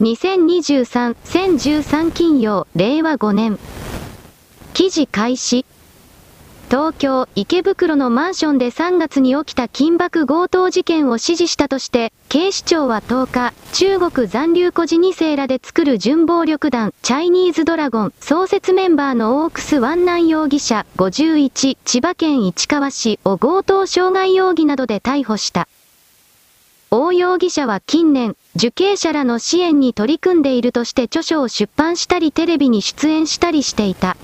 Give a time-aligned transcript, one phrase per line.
[0.00, 3.58] 2023、1013金曜、令和5年。
[4.72, 5.66] 記事開始。
[6.70, 25.68] 東京、池袋のマンションで3月に起きた金箔強盗事件を指示したとして、警視庁は10日、中国残留孤児2世らで作る準暴力団、チャイニーズドラゴン、創設メンバーのオークス・ワンナン容疑者、51、千葉県市川市を強盗傷害容疑などで逮捕した。
[26.92, 34.16] 大容疑者は近年、受刑者らの支援に取り組んでいるとして著書を出版したりテレビに出演したりしていた。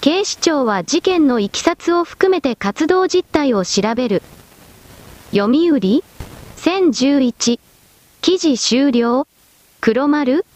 [0.00, 4.22] 警視庁は事件のいきさつを含めて活動実態を調べる。
[5.32, 5.80] 読売
[6.58, 7.58] ?1011。
[8.20, 9.26] 記事終了
[9.80, 10.46] 黒丸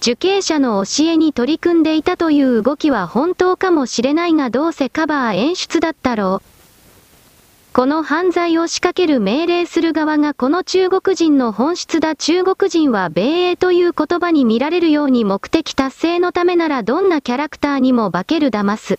[0.00, 6.55] 受刑者の教えに取り組んでいたという動きは本当かもしれないがどうせカバー演出だったろう。
[7.76, 18.98] この犯罪を仕掛ける命令する側がこの中国人の本質だ中国人は米英という言葉に見られるように目的達成のためならどんなキャラクターにも化ける騙す。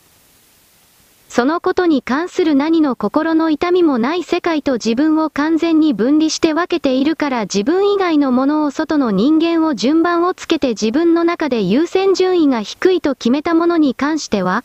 [1.27, 14.63] そのことに関する何の心の痛みもない世界と自分を完全に分離して分けているから自分以外のものを外の人間を順番をつけて自分の中で優先順位が低いと決めたものに関しては、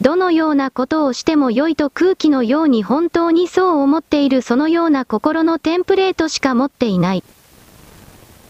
[0.00, 7.24] どのようなことをしても良いと空気のように本当にそう思っているそのような心のテンプレートしか持っていない。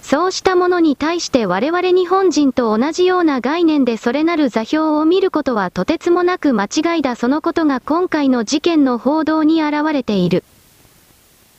[0.02, 10.44] そうしたものに対して我々日本人と同じような概念でそれなる座標を見ることはとてつもなく間違いだそのことが今回の事件の報道に現れている。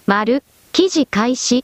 [0.08, 1.64] 丸、記事開始。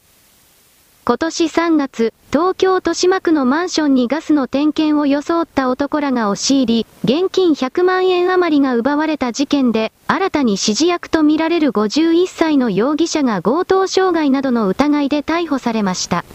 [1.08, 16.26] 今年3月、東京豊島区のマンションにガスの点検を装った男らが押し入り、現金100万円余りが奪われた事件で、新たに指示役とみられる51歳の容疑者が強盗傷害などの疑いで逮捕されました。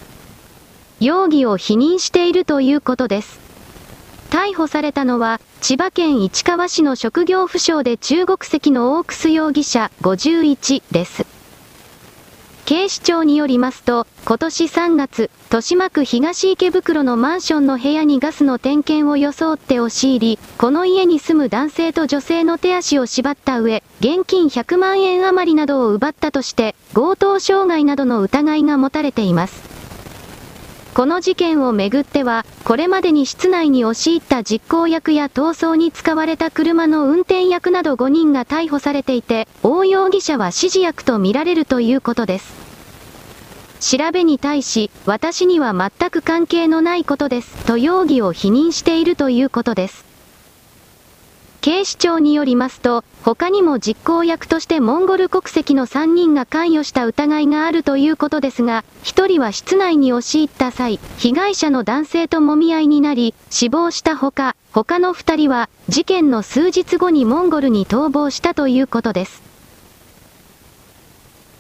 [1.01, 3.41] 容疑を否認しているということです。
[4.31, 11.40] 逮捕されたのは、千葉県市川市の職業不詳で中国籍のオークス容疑者51です。
[12.71, 29.69] 警視庁によりますと、今年3月、豊島区東池袋のマンションの部屋にガスの点検を装って押し入り、この家に住む男性と女性の手足を縛った上、現金100万円余りなどを奪ったとして、強盗傷害などの疑いが持たれています。
[30.95, 42.60] この事件をめぐっては、これまでに室内に押し入った実行役や逃走に使われた車の運転役など5人が逮捕されていて、大容疑者は指示役とみられるということです。
[43.81, 50.05] 調べに対し、私には全く関係のないことです、と容疑を否認しているということです。
[51.63, 69.50] 警視庁によりますと、他にも実行役としてモンゴル国籍の3人が関与した疑いがあるということですが、1人は室内に押し入った際、被害者の男性と揉み合いになり、死亡したほか、他の2人は、事件の数日後にモンゴルに逃亡したということです。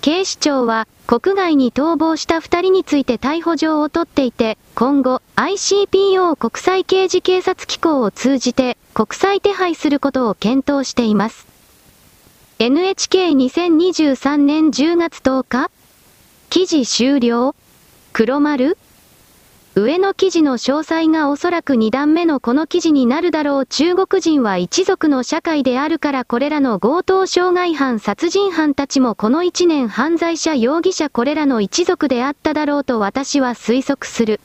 [0.00, 11.46] 警視庁は、国外に逃亡した2人について逮捕状を取っていて、今後、ICPO 国際刑事警察機構を通じて、国際手配することを検討しています。
[12.60, 15.70] NHK2023 年10月10日
[16.48, 17.54] 記事終了
[18.12, 18.78] 黒丸
[19.80, 34.40] 上の記事の詳細がおそらく2段目のこの記事になるだろう中国人は一族の社会であるからこれらの強盗傷害犯殺人犯たちもこの1年犯罪者容疑者これらの一族であっただろうと私は推測する。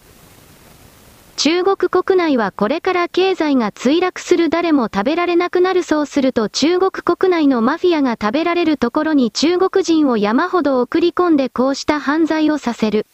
[1.37, 13.05] 中国国内はこれから経済が墜落する誰も食べられなくなるそうすると中国国内のマフィアが食べられるところに中国人を山ほど送り込んでこうした犯罪をさせる。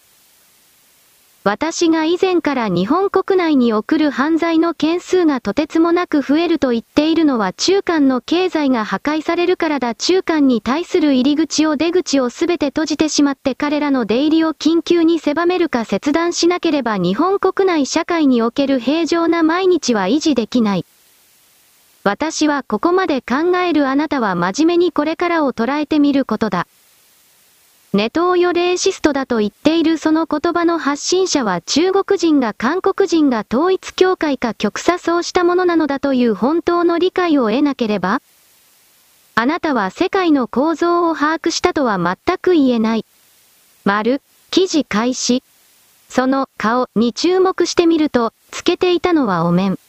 [1.43, 20.85] 私が以前から日本国内に送る犯罪の件数がとてつもなく増えると言っているのは中間の経済が破壊されるからだ中間に対する入り口を出口をすべて閉じてしまって彼らの出入りを緊急に狭めるか切断しなければ日本国内社会における平常な毎日は維持できない。
[22.03, 26.67] 私はここまで考えるあなたは真面目にこれからを捉えてみることだ。
[27.93, 38.21] ネトウヨレーシストだと言っているその言葉の発信者は中国人が韓国人が統一教会か極左そうしたものなのだという本当の理解を得なければ
[39.35, 43.05] あなたは世界の構造を把握したとは全く言えない。
[43.85, 44.21] 丸、
[44.51, 45.41] 記事開始。
[46.09, 49.79] その顔に注目してみると、つけていたのはお面。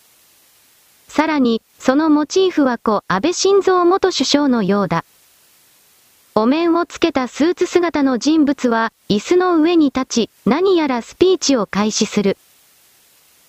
[1.09, 5.05] さらに、そのモチーフは故安倍晋三元首相のようだ。
[6.35, 12.39] お面をつけたスーツ姿の人物は、椅子の上に立ち、何やらスピーチを開始する。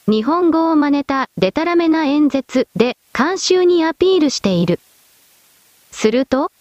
[0.06, 4.82] 日本語を真似た、デタラメな演説で、監修にアピールしている。
[5.92, 6.52] すると、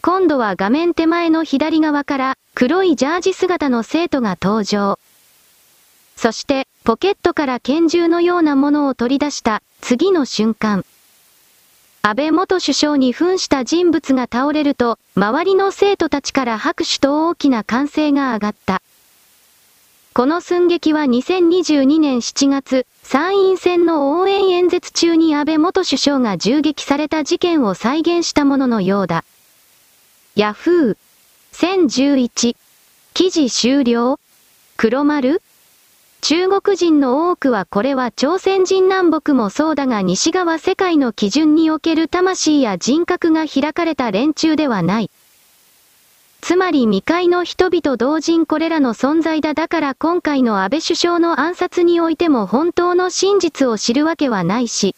[0.00, 4.98] 今度は画面手前の左側から、黒いジャージ姿の生徒が登場。
[6.16, 10.86] そして、ポケットから拳銃のようなものを取り出した次の瞬間。
[12.08, 18.80] 安倍元首相に扮した人物が倒れると、周りの生徒たちから拍手と大きな歓声が上がった。
[20.14, 29.22] この寸劇は2022年7月、参院選の応援演説中に安倍元首相が銃撃された事件を再現したもののようだ。
[30.34, 30.96] ヤフー。
[31.52, 32.56] 1011。
[33.12, 34.18] 記事終了
[34.78, 35.42] 黒丸
[36.20, 45.10] 中国人の多くはこれは朝鮮人南北もそうだが西側世界の基準における魂や人格が開かれた連中ではない。
[46.40, 54.94] つまり未開の人々同人これらの存在だだから今回の安倍首相の暗殺においても本当の真実を知るわけはないし、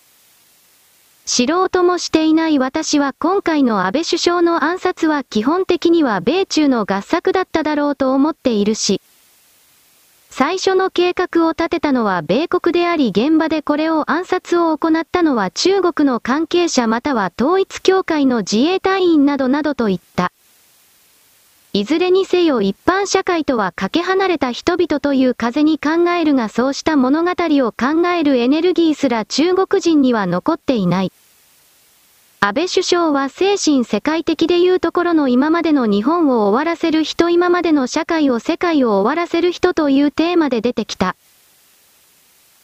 [1.27, 9.01] 知ろうともしていない私は今回の安倍首相の暗殺は基本的には米中の合作だっただろうと思っているし、
[10.31, 20.33] 最初の計画を立てたのは米国であり現場でこれを暗殺を行ったのは中国の関係者または統一協会の自衛隊員などなどと言った。
[21.73, 31.13] いずれにせよ一般社会とはかけ離れた人々という風に考えるがそうした物語を考えるエネルギーすら中国人には残っていない。
[32.43, 41.17] 安倍首相は精神世界的でいうところの今までの日本を終わらせる人今までの社会を世界を終わらせる人というテーマで出てきた。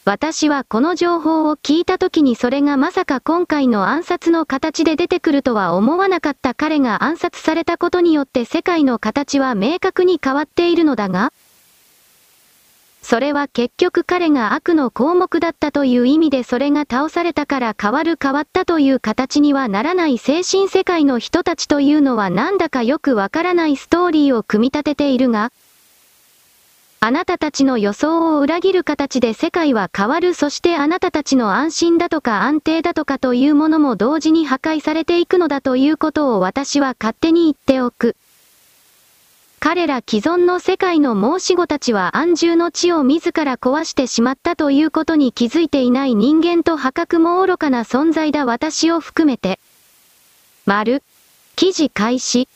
[0.06, 11.34] 私はこの情報を聞いた時にそれがまさか今回の暗殺の形で出てくるとは思わなかった彼が暗殺されたことによって世界の形は明確に変わっているのだが、
[13.08, 25.52] それは結局彼が悪の項目だったという意味でそれが倒されたから変わる変わったという形にはならない精神世界の人たちというのはなんだかよくわからないストーリーを組み立てているが、
[26.98, 38.16] あなたたちの予想を裏切る形で世界は変わるそしてあなたたちの安心だとか安定だとかというものも同時に破壊されていくのだということを私は勝手に言っておく。
[39.58, 49.58] 彼ら既存の世界の申し子たちは安住の地を自ら壊してしまったということに気づいていない人間と破格も愚かな存在だ私を含めて。
[50.66, 51.02] 丸。
[51.56, 52.48] 記事開始。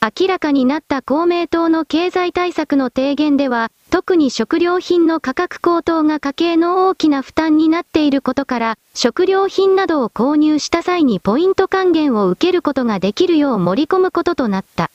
[0.00, 14.90] 明らかになった公明党の経済対策の提言では、特に食料品の価格高騰が家計の大きな負担になっていることから、食料品などを購入した際にポイント還元を受けることができるよう盛り込むこととなった。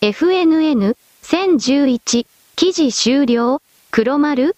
[0.00, 2.24] FNN、1011、
[2.54, 3.60] 記事終了、
[3.90, 4.54] 黒丸。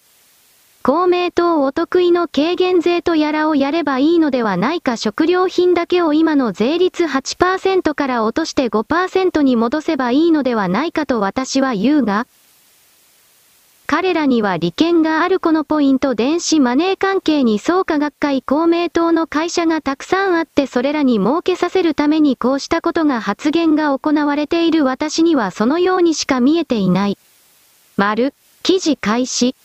[0.83, 4.97] 公明党お得意の軽減税とやらをやればいいのではないか。
[4.97, 12.27] 食料品だけを今の税率8%から落として5%に戻せばいいのではないかと私は言うが、
[13.91, 27.17] 彼らには利権があるこのポイント電子マネー関係に創価学会公明党の会社がたくさんあってそれらに儲けさせるためにこうしたことが発言が行われている私にはそのようにしか見えていない。
[27.97, 28.33] 丸、
[28.63, 29.55] 記事開始。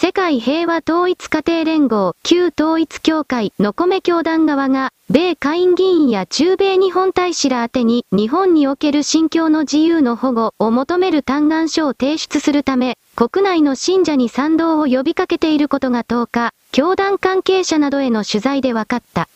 [0.00, 19.28] 世界平和統一家庭連合、旧統一協会の米教団側が、米下院議員や中米日本大使ら宛てに、日本における信教の自由の保護を求める嘆願書を提出するため、国内の信者に賛同を呼びかけていることが10日、教団関係者などへの取材で分かった。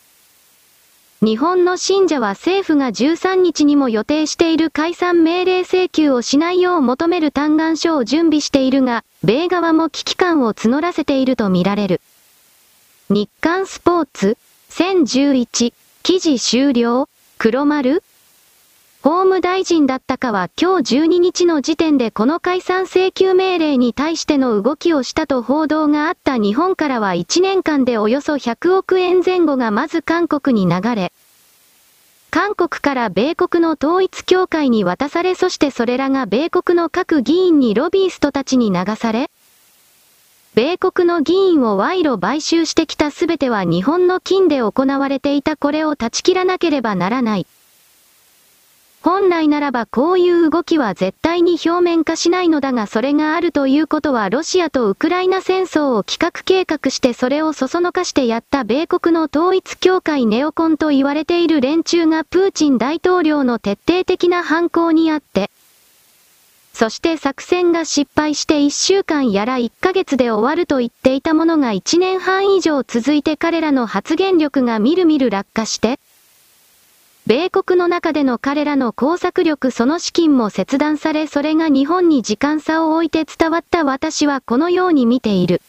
[1.19, 11.99] 日本の信者は政府が13日にも予定している解散命令請求をしないよう求める嘆願書を準備しているが、米側も危機感を募らせているとみられる。
[13.09, 14.37] 日刊スポーツ、
[14.69, 15.73] 1011、
[16.03, 18.01] 記事終了、黒丸
[19.03, 31.11] 法務大臣だったかは今日12日の時点でこの解散請求命令に対しての動きをしたと報道があった日本からは1年間でおよそ100億円前後がまず韓国に流れ、
[32.31, 39.29] 韓国から米国の統一協会に渡されそしてそれらが米国の各議員にロビーストたちに流され、
[40.55, 47.45] 米国の議員を賄賂買収してきたすべては日本の金で行われていたこれを断ち切らなければならない。
[49.03, 65.51] 本来ならばこういう動きは絶対に表面化しないのだがそれがあるということはロシアとウクライナ戦争を企画計画してそれをそそのかしてやった米国の統一協会ネオコンと言われている連中がプーチン大統領の徹底的な犯行にあって、
[66.71, 75.99] そして作戦が失敗して1週間やら1ヶ月で終わると言っていたものが1年半以上続いて彼らの発言力がみるみる落下して、
[77.25, 85.61] 米国の中での彼らの工作力その資金も切断されそれが日本に時間差を置いて伝わった私はこのように見ている。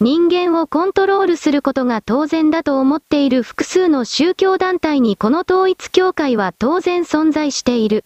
[0.00, 8.04] 人間をコントロールすることが当然だと思っている複数の宗教団体にこの統一教会は当然存在している。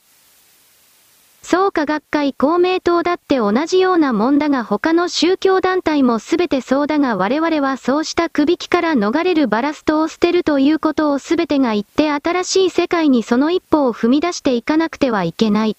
[1.48, 15.76] 創価学会公明党だって同じようなもんだが他の宗教団体もすべてそうだが我々はそうした首引きから逃れるバラストを捨てるということをすべてが言って新しい世界にその一歩を踏み出していかなくてはいけない。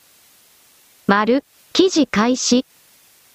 [1.05, 1.43] 丸、
[1.73, 2.65] 記事開始。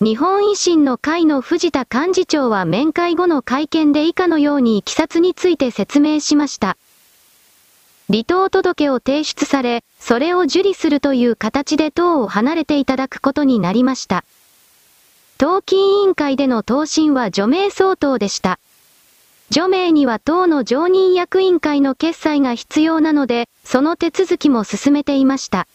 [0.00, 6.78] 日本維新の会の藤田幹事長は面会後の会見で以下のようにいきさつについて説明しました。
[8.08, 14.24] 離党届を提出され、それを受理するという形で党を離れていただくことになりました。
[15.38, 18.58] 党紀委員会での答申は除名相当でした。
[19.50, 25.66] 除名には党の常任役員会の決裁が必要なので、その手続きも進めていました。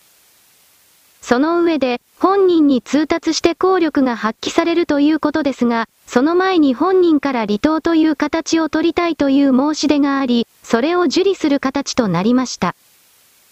[1.22, 12.76] その上で、本人に通達して効力が発揮されるということですが、その前に本人から離党という形を取りたいという申し出があり、それを受理する形となりました。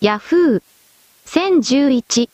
[0.02, 0.64] ヤフー。
[1.26, 2.30] 1011。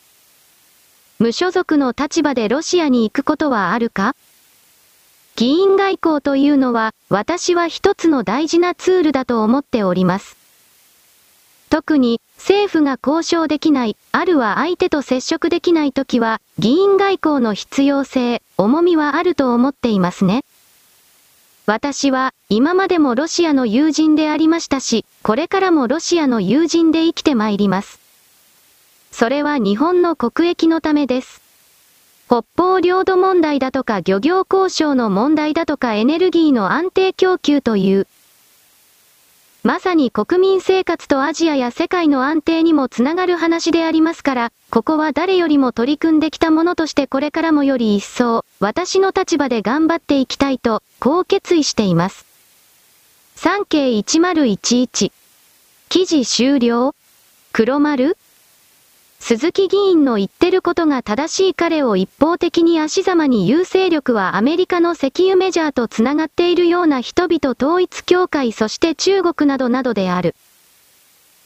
[1.19, 4.15] 無所属の立場でロシアに行くことはあるか？
[5.35, 10.35] 議員外交というのは、私は一つの大事なツールだと思っております。
[11.69, 20.43] 特に、政府が交渉できない、あるは相手と接触できないときは、議員外交の必要性、重みはあると思っていますね。
[21.65, 27.99] 私は、今までもロシアの友人でありましたし、これからもロシアの友人で生きてまいります。
[29.11, 31.41] それは日本の国益のためです。
[32.27, 38.07] 北方領土問題だとか漁業交渉の問題だとかエネルギーの安定供給という、
[39.63, 52.25] まさに国民生活とアジアや世界の安定にもつながる話でありますから、ここは誰よりも取り組んできたものとしてこれからもより一層、私の立場で頑張っていきたいと、こう決意しています。
[53.35, 55.11] 3K1011。
[55.89, 56.95] 記事終了
[57.53, 58.17] 黒丸
[59.23, 70.35] 鈴木議員の言ってることが正しい彼を一方的に足ざまに言う勢力はアメリカの石油メジャーと繋がっているような人々統一協会そして中国などなどである。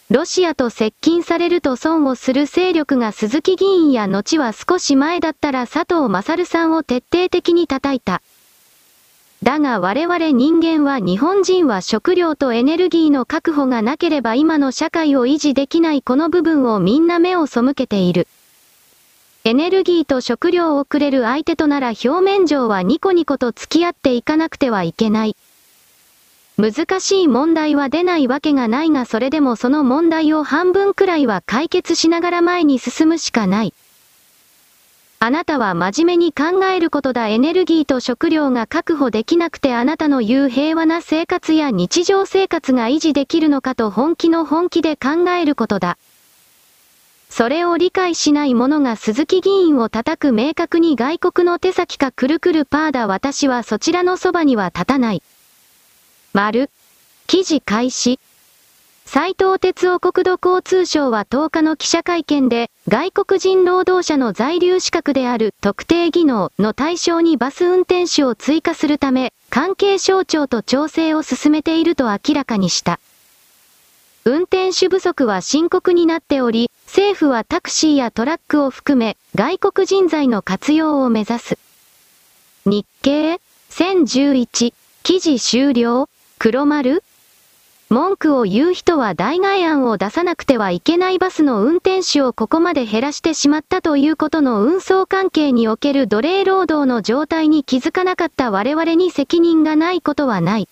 [0.09, 8.21] ロシアと接近されると損をする勢力が鈴木議員や後は少し前だったら佐藤勝さんを徹底的に叩いた。
[9.43, 18.27] だが我々人間は日本人は食料とエネルギーの確保がなければ今の社会を維持できないこの部分をみんな目を背けている。
[19.43, 25.35] エネルギーと食料をくれる相手となら表面上はニコニコと付き合っていかなくてはいけない。
[26.57, 33.73] 難しい問題は出ないわけがないがそれでもその問題を半分くらいは解決しながら前に進むしかない。
[35.25, 45.97] あなたは真面目に考えることだエネルギーと食料が確保できなくてあなたの言う平和な生活や日常生活が維持できるのかと本気の本気で考えることだ。
[47.31, 55.23] それを理解しない者が鈴木議員を叩く明確に外国の手先かくるくるパーだ私はそちらのそばには立たない。
[56.33, 56.69] 丸。
[57.25, 58.19] 記事開始。
[59.05, 72.99] 斉藤哲夫国土交通省は10日の記者会見で、外国人労働者の在留資格である特定技能の対象にバス運転手を追加するため、関係省庁と調整を進めていると明らかにした。
[74.23, 81.57] 運転手不足は深刻になっており、政府はタクシーやトラックを含め、外国人材の活用を目指す。
[82.67, 87.03] 日経1011記事終了黒丸
[87.89, 100.67] 文句を言う人は代替案を出さなくてはいけないバスの運転手をここまで減らしてしまったということの運送関係における奴隷労働の状態に気づかなかった我々に責任がないことはない。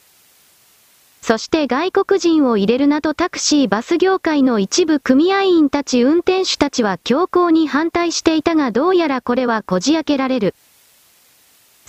[1.22, 10.56] そして外国人を入れるなとタクシーバス業界の一部組合員たち運転手たちは強行に反対していたがどうやらこれはこじ開けられる。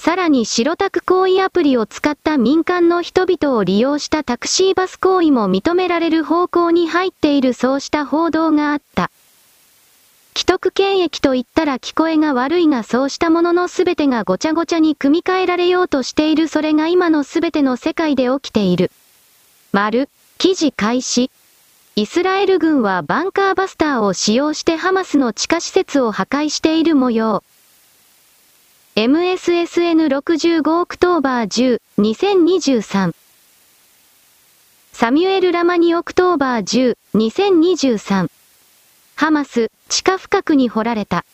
[0.04, 9.11] さらに白タク行為アプリを使った民間の人々を利用したタクシーバス行為も認められる方向に入っているそうした報道があった。
[10.37, 18.90] 既得権益と言ったら聞こえが悪いがそうしたもののすべてがごちゃごちゃに組み替えられようとしているそれが今のすべての世界で起きている。
[19.73, 21.30] 丸、記事開始。
[21.96, 27.42] イスラエル軍はバンカーバスターを使用してハマスの地下施設を破壊している模様。
[28.97, 33.12] MSSN65 October 10、2023。
[34.93, 38.31] サミュエル・ラマニ October 10、2023。
[39.17, 41.25] ハマス、地下深くに掘られた。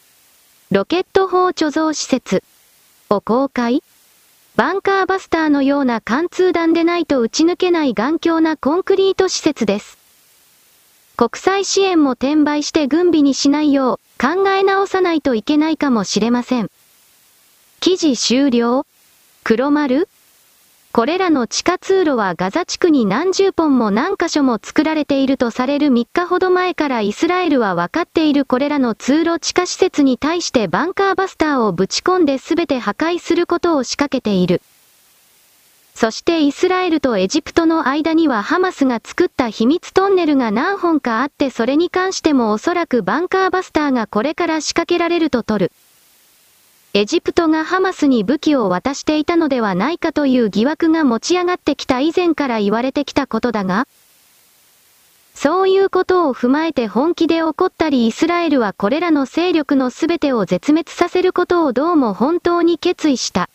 [0.71, 2.43] ロケット砲貯蔵施設。
[3.11, 3.83] を公開
[4.57, 9.99] バンカーバスターのような貫通弾でないと打ち抜けない頑強なコンクリート施設です。
[11.19, 16.71] 国際支援も転売して軍備にしないよう考え直さないといけないかもしれません。
[17.82, 18.84] 記事終了？
[19.42, 20.06] 黒丸？
[20.92, 34.60] これらの地下通路はガザ地区に何十本も何箇所も作られているとされる3日ほど前からイスラエルは分かっているこれらの通路地下施設に対してバンカーバスターをぶち込んで全て破壊することを仕掛けている。
[35.94, 45.72] そしてイスラエルとエジプトの間にはハマスが作った秘密トンネルが何本かあってそれに関してもおそらくバンカーバスターがこれから仕掛けられると取る。
[46.92, 53.87] エジプトがハマスに武器を渡していたのではないかという疑惑が持ち上がってきた以前から言われてきたことだが、
[55.37, 63.49] そういうことを踏まえて本気で怒ったりイスラエルはこれらの勢力の全てを絶滅させることをどうも本当に決意した。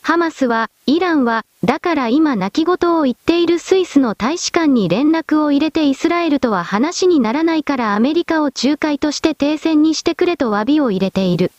[0.00, 11.50] ハマスは、イランは、だから今泣き言を言っているスイスの大使館に連絡を入れてイスラエルとは話にならないからアメリカを仲介として停戦にしてくれと詫びを入れている。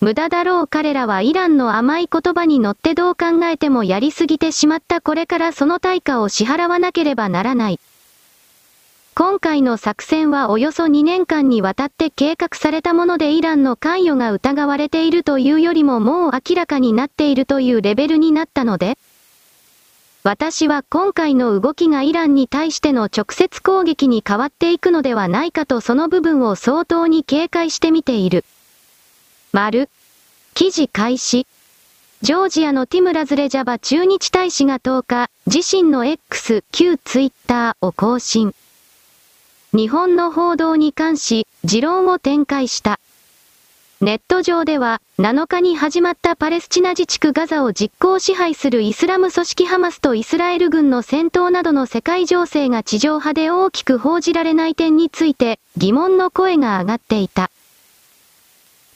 [0.00, 7.80] 無駄だろう彼らはイランの甘い言葉に乗ってどう考えてもやりすぎてしまったこれからその対価を支払わなければならない。
[9.16, 18.98] 今回の作戦はおよそ2年間にわたって計画されたものでイランの関与が疑われているというよりももう明らかになっているというレベルになったので、
[20.24, 28.44] 私は今回の動きがイランに対しての直接攻撃に変わっていくのではないかとその部分を相当に警戒してみている。
[29.54, 29.88] 丸。
[30.54, 31.46] 記事開始。
[32.22, 38.52] ジョージアのティムラズレジャバ駐日大使が10日、自身の X、旧ツイッターを更新。
[39.72, 42.98] 日本の報道に関し、持論を展開した。
[44.00, 57.52] ネット上では、7日に始まったパレスチナ自治区ガザを実行支配するイスラム組織ハマスとイスラエル軍の戦闘などの世界情勢が地上波で大きく報じられない点について、疑問の声が上がっていた。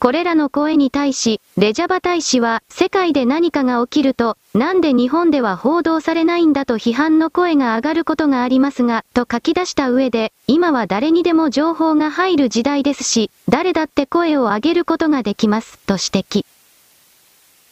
[0.00, 16.46] これらの声に対し、レジャバ大使は、世界で何かが起きると、なんで日本では報道されないんだと批判の声が上がることがありますが、と書き出した上で、今は誰にでも情報が入る時代ですし、誰だって声を上げることができます、と指摘。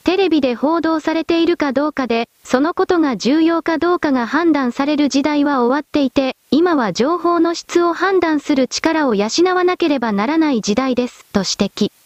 [0.02, 12.05] テレビで報道されているかどうかで、そのことが重要かどうかが判断される時代は終わっていて、今は情報の質を判断する力を養わなければならない時代です、と指摘。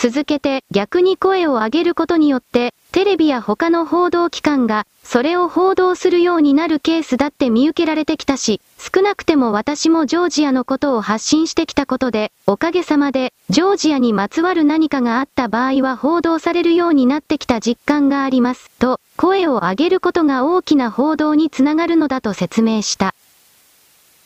[0.00, 23.16] 続けて逆に声を上げることによって、テレビや他の報道機関が、それを報道するようになるケースだって見受けられてきたし、少なくても私もジョージアのことを発信してきたことで、おかげさまで、ジョージアにまつわる何かがあった場合は報道されるようになってきた実感があります、と、声を上げることが大きな報道につながるのだと説明した。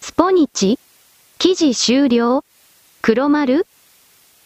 [0.02, 0.78] スポニチ？
[1.38, 2.44] 記事終了？
[3.00, 3.66] 黒丸？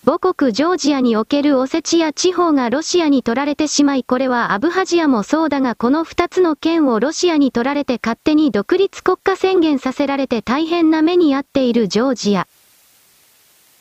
[0.07, 12.47] 母国ジョージアにおけるオセチア地方がロシアに取られてしまいこれはアブハジアもそうだがこの二つの県をロシアに取られて勝手に独立国家宣言させられて大変な目に遭っているジョージア。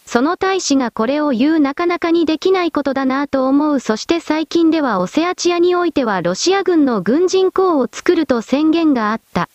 [0.07, 9.47] その大使がこれを言うなかなかにできないことだなと思うそして最近ではオセアチアにおいてはロシア軍の軍人港を作ると宣言があった。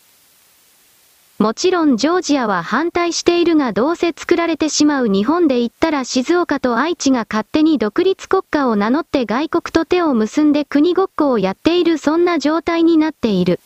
[1.40, 13.58] もちろんジョージアは反対しているがどうせ作られてしまう日本で言ったら静岡と愛知が勝手に独立国家を名乗って外国と手を結んで国ごっこをやっているそんな状態になっている。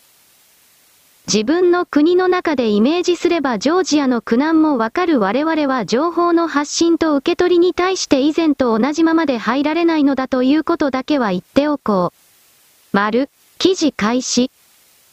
[1.27, 12.97] 自分の国の中でイメージすればジョージアの苦難もわかる我々は情報の発信と受け取りに対して以前と同じままで入られないのだということだけは言っておこう。
[12.97, 14.53] 丸、記事開始。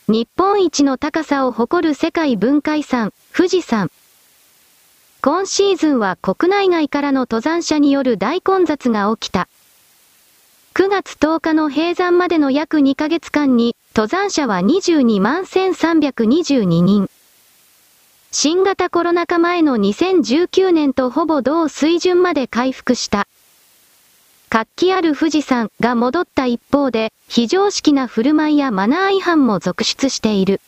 [0.08, 3.92] 日本一の高さを誇る世界文化遺産、富士山。
[5.22, 9.48] 今シーズンは国内外からの登山者による大混雑が起きた。
[10.74, 17.08] 9月10日の閉山までの約2ヶ月間に、登山者は22万1322人。
[18.32, 23.28] 新型コロナ禍前の2019年とほぼ同水準まで回復した。
[24.52, 30.60] 活気ある富士山が戻った一方で、非常識な振る舞いやマナー違反も続出している。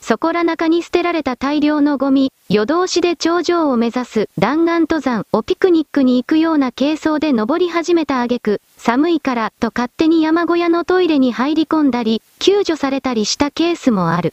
[0.00, 14.32] そこら中に捨てられた大量のゴミ、夜通しで頂上を目指す弾丸登山をピクニックに行くような軽装で登り始めた挙句、寒いからと勝手に山小屋のトイレに入り込んだり、救助されたりしたケースもある。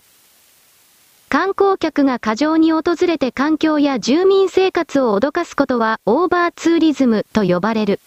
[1.37, 7.99] 観光客が過剰に訪れて環境や住民生活を脅かすことはオーバーツーリズムと呼ばれる。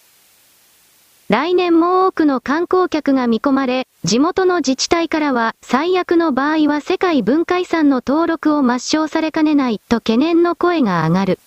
[1.29, 11.39] 来年も多くの観光客が見込まれ、地元の自治体からは最悪の場合は世界文化遺産の登録を抹消されかねないと懸念の声が上がる。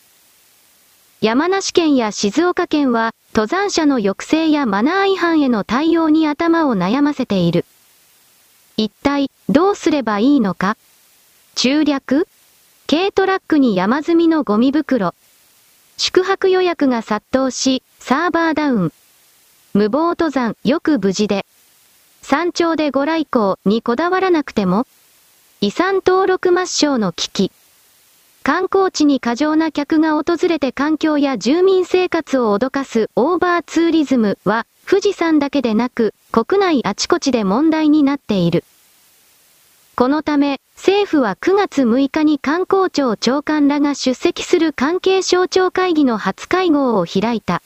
[1.20, 7.66] 山梨県や静岡県は登山者の抑制やマナー違反への対応に頭を悩ませている。
[8.78, 10.78] 一体どうすればいいのか
[11.64, 12.28] 中略？
[12.90, 15.14] 軽トラックに山積みのゴミ袋。
[15.96, 18.94] 宿泊予約が殺到し、サーバーダウン。
[19.76, 21.46] 無謀登山、よく無事で。
[22.24, 24.88] 山頂でご来光にこだわらなくても
[25.60, 27.52] 遺産登録抹消の危機。
[28.42, 38.64] 観光地に過剰な客が訪れて環境や住民生活を脅かすオーバーツーリズムは、富士山だけでなく、国内あちこちで問題になっている。
[40.02, 47.62] このため、政府は9月6日に観光庁長官らが出席する関係省庁会議の初会合を開いた。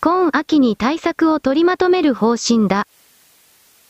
[0.00, 2.86] 今秋に対策を取りまとめる方針だ。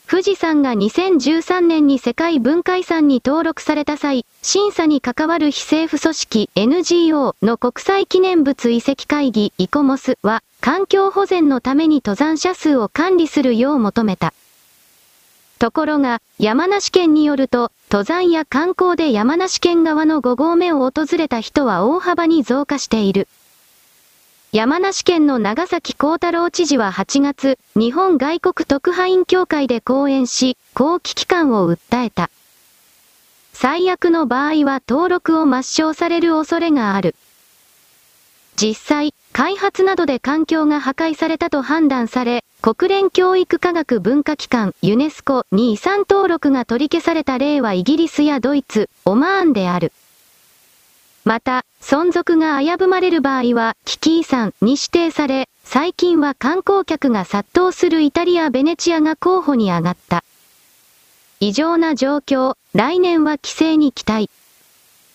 [0.08, 14.32] 富士山が2013年に世界文化遺産に登録された際、審査に関わる非政府組織 NGO の国際記念物遺跡会議イコモスは、環境保全のために登山者数を管理するよう求めた。
[15.58, 23.28] ところが、山梨県によると、登山や観光で山梨県側の5合目を訪れた人は大幅に増加している。
[24.52, 32.30] 山梨県の長崎幸太郎知事は8月、日本外国特派員協会で講演し、こう危機感を訴えた。
[33.52, 37.14] 最悪の場合は登録を抹消される恐れがある。
[38.56, 49.92] 実際、開発などで環境が破壊されたと判断され、国連教育科学文化機関ユネスコに遺産登録が取り消された例はイギリスやドイツ、オマーンである。
[51.24, 60.24] また、存続が危ぶまれる場合は、危機遺産に指定され、最近は観光客が殺到するイタリア・ベネチアが候補に上がった。
[61.40, 64.30] 異常な状況、来年は規制に期待。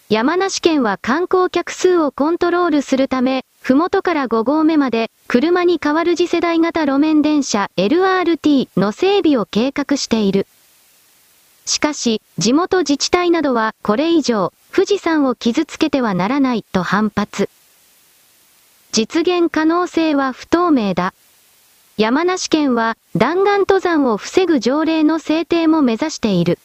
[0.09, 10.45] 山梨県は観光客数をコントロールするため、ふもとから5合目まで、車に代わる次世代型路面電車 LRT の整備を計画している。
[11.65, 17.49] しかし、地元自治体などはこれ以上、富士山を傷つけてはならないと反発。
[18.91, 21.13] 実現可能性は不透明だ。
[21.95, 26.59] 山梨県は弾丸登山を防ぐ条例の制定も目指している。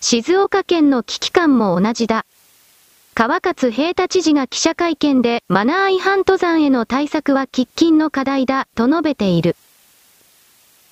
[0.00, 2.26] 静岡県の危機感も同じだ。
[3.16, 9.54] 川勝平太知事が記者会見でマナー違反登山への対策は喫緊の課題だと述べている。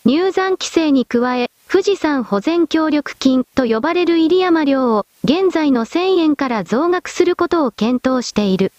[0.04, 8.70] 入山規制に加え、富士山保全協力金と呼ばれる入山料を現在の1000円から増額することを検討している。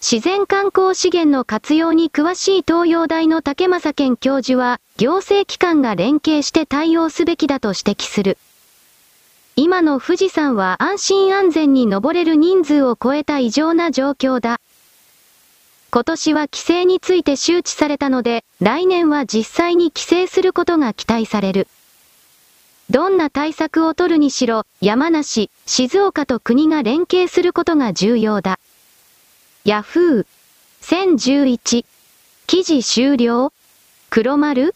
[0.00, 8.36] 自然観光資源の活用に詳しい東洋大の竹正健教授は、行政機関が連携して対応すべきだと指摘する。
[9.58, 14.60] 今の富士山は安心安全に登れる人数を超えた異常な状況だ。
[15.90, 21.68] 今年は規制について周知されたので、来年は実際に規制することが期待される。
[22.90, 28.58] どんな対策を取るにしろ、山梨、静岡と国が連携することが重要だ。
[29.64, 30.26] ヤフー。
[30.82, 31.86] 1011。
[32.46, 33.54] 記事終了
[34.10, 34.74] 黒丸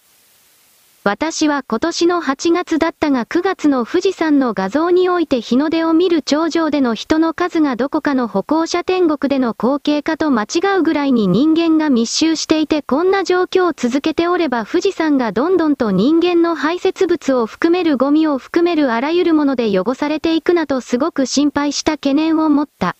[1.02, 22.94] 私は今年の8月だったが9月の富士山の画像において日の出を見る頂上での人の数がどこかの歩行者天国での光景かと間違うぐらいに人間が密集していてこんな状況を続けておれば富士山がどんどんと人間の排泄物を含めるゴミを含めるあらゆるもので汚されていくなとすごく心配した懸念を持った。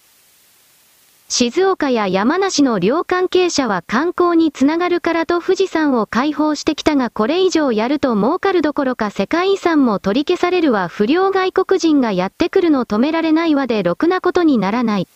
[1.33, 15.07] 静岡や山梨の両関係者は観光につながるからと富士山を開放してきたがこれ以上やると儲かるどころか世界遺産も取り消されるわ不良外国人がやってくるの止められないわでろくなことにならない。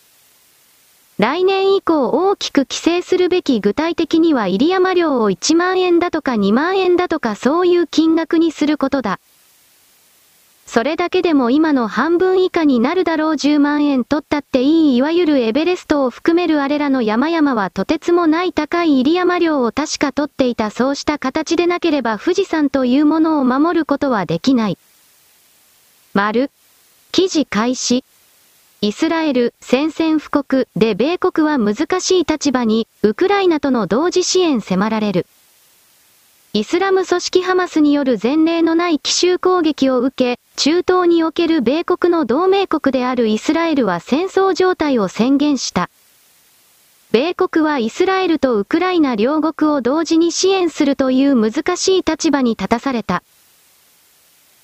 [1.17, 9.19] 来年以降大きく規制するべき具体的には入山料を1万円だとか2万円だとかそういう金額にすることだ。
[10.65, 24.77] それだけでも今の半分以下になるだろう10万円取ったっていいいわゆるエベレストを含めるあれらの山々はとてつもない高い入山料を確か取っていたそうした形でなければ富士山というものを守ることはできない。
[26.13, 26.49] 丸。
[27.11, 28.03] 記事開始。
[28.81, 35.25] イスラエル、宣戦布告で米国は難しい立場に、ウクライナとの同時支援迫られる。
[36.57, 45.89] イスラム組織ハマスによる前例のない奇襲攻撃を受け、中東における米国の同盟国であるイスラエルは戦争状態を宣言した。
[47.11, 53.21] 米国はイスラエルとウクライナ両国を同時に支援するという難しい立場に立たされた。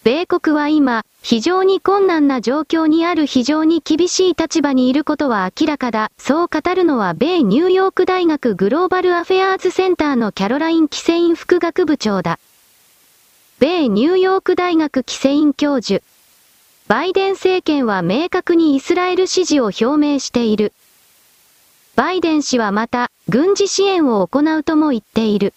[0.04, 6.12] 米国は今、非常に困難な状況にある非常に厳しい立場にいることは明らかだ。
[6.18, 12.40] そう語るのは米ニューヨーク大学グローバルアフェアーズセンターのキャロライン・キセイン副学部長だ。
[13.60, 16.04] 米ニューヨーク大学キセイン教授。
[16.88, 20.74] バイデン政権は明確にイスラエル支持を表明している。
[21.96, 25.54] バイデン氏はまた、軍事支援を行うとも言っている。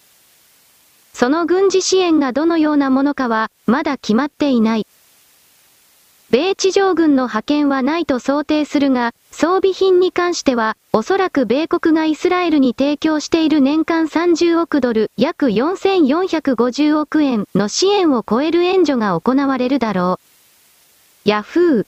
[1.15, 4.87] その軍事支援がどのようなものかは、まだ決まっていない。
[6.31, 20.19] 米地上軍の派遣はないと想定するが、装備品に関しては、おそらく米国がイスラエルに提供している年間30億ドル、約4450億円の支援を超える援助が行われるだろ
[21.25, 21.29] う。
[21.29, 21.87] ヤフー。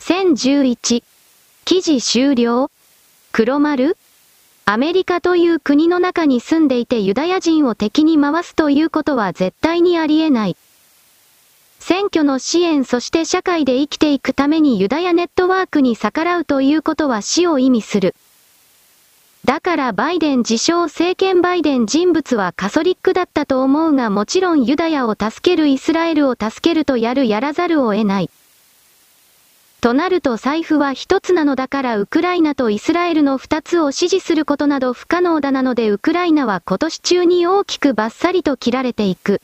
[0.00, 1.02] 1011。
[1.64, 2.70] 記事終了
[3.32, 3.96] 黒丸
[4.70, 10.56] アメリカという国の中に住んでいてユダヤ人を敵に回すということは絶対にありえない。
[11.78, 18.14] 選挙の支援そして社会で生きていくためにユダヤネットワークに逆らうということは死を意味する。
[19.46, 28.30] だからバイデン自称政権バイデン人物はカソリックだったと思うがもちろんユダヤを助けるイスラエルを助けるとやるやらざるを得ない。
[29.80, 39.40] となると財布は一つなのだからウクライナとイスラエルの二つを支持することなど不可能だなのでウクライナは今年中に大きくバッサリと切られていく。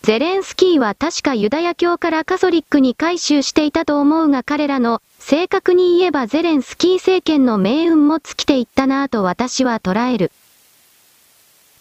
[0.00, 10.30] ゼレンスキーは確かユダヤ教からカソリックに改宗していたと思うが彼らの、正確に言えばゼレンスキー政権の命運も尽きていったなぁと私は捉える。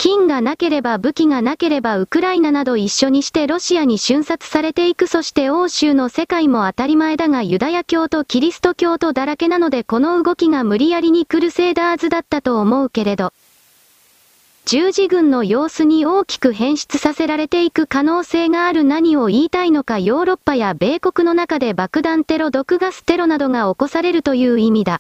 [0.04, 13.32] 金がなければ武器がなければウクライナなど一緒にしてロシアに瞬殺されていくそして欧州の世界も当たり前だがユダヤ教とキリスト教とだらけなのでこの動きが無理やりにクルセーダーズだったと思うけれど。
[14.66, 25.00] 十字軍の様子に大きく変質させられていく可能性がある何を言いたいのかヨーロッパや米国の中で爆弾テロ毒ガステロなどが起こされるという意味だ。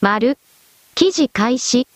[0.00, 0.38] 丸。
[0.94, 1.86] 記事開始。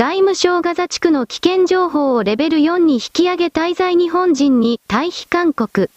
[0.00, 5.90] 外務省ガザ地区の危険情報をレベル4に引き上げ滞在日本人に退避勧告。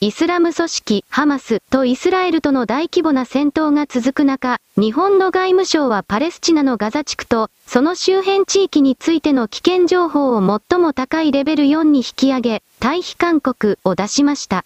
[0.00, 14.64] イスラム組織ハマスとイスラエルとの大規模な戦闘が続く中、日本の外務省はパレスチナのガザ地区とその周辺地域についての危険情報を最も高いレベル4に引き上げ、退避勧告を出しました。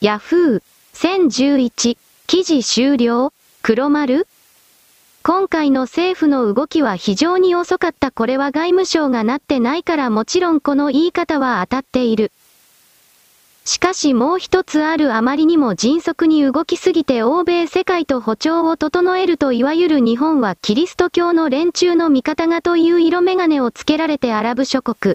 [0.00, 0.62] ヤフー
[0.94, 3.32] 1011記事終了
[3.62, 4.26] 黒丸
[5.24, 12.32] 今回の政府の動きは非常に遅かったこれは外務省がなってないからもちろんこの言い方は当たっている。
[13.64, 25.14] しかしもう一つあるあまりにも迅速に動きすぎて欧米世界と歩調を整えるといわゆる日本はキリスト教の連中の味方がという色眼鏡をつけられてアラブ諸国。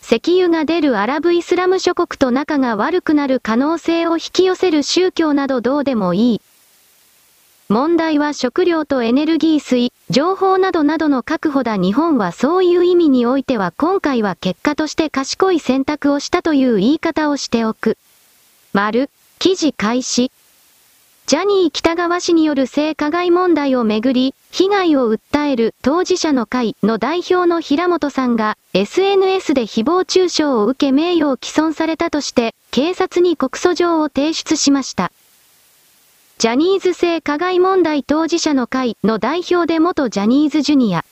[0.00, 6.40] 石油が出るアラブイスラム諸国と仲が悪くなる可能性を引き寄せる宗教などどうでもいい。
[7.70, 17.98] 問題は食料とエネルギー水、情報などなどの確保だ日本はそういう意味においては今回は結果として賢い選択をしたという言い方をしておく。
[18.72, 20.32] 丸、記事開始。
[21.26, 35.12] ジャニー北川氏による性加害問題をめぐり、被害を訴える当事者の会の代表の平本さんが SNS で誹謗中傷を受け名誉を毀損されたとして警察に告訴状を提出しました。
[36.38, 41.04] ジャニーズ性加害問題当事者の会の代表で元ジャニーズジュニア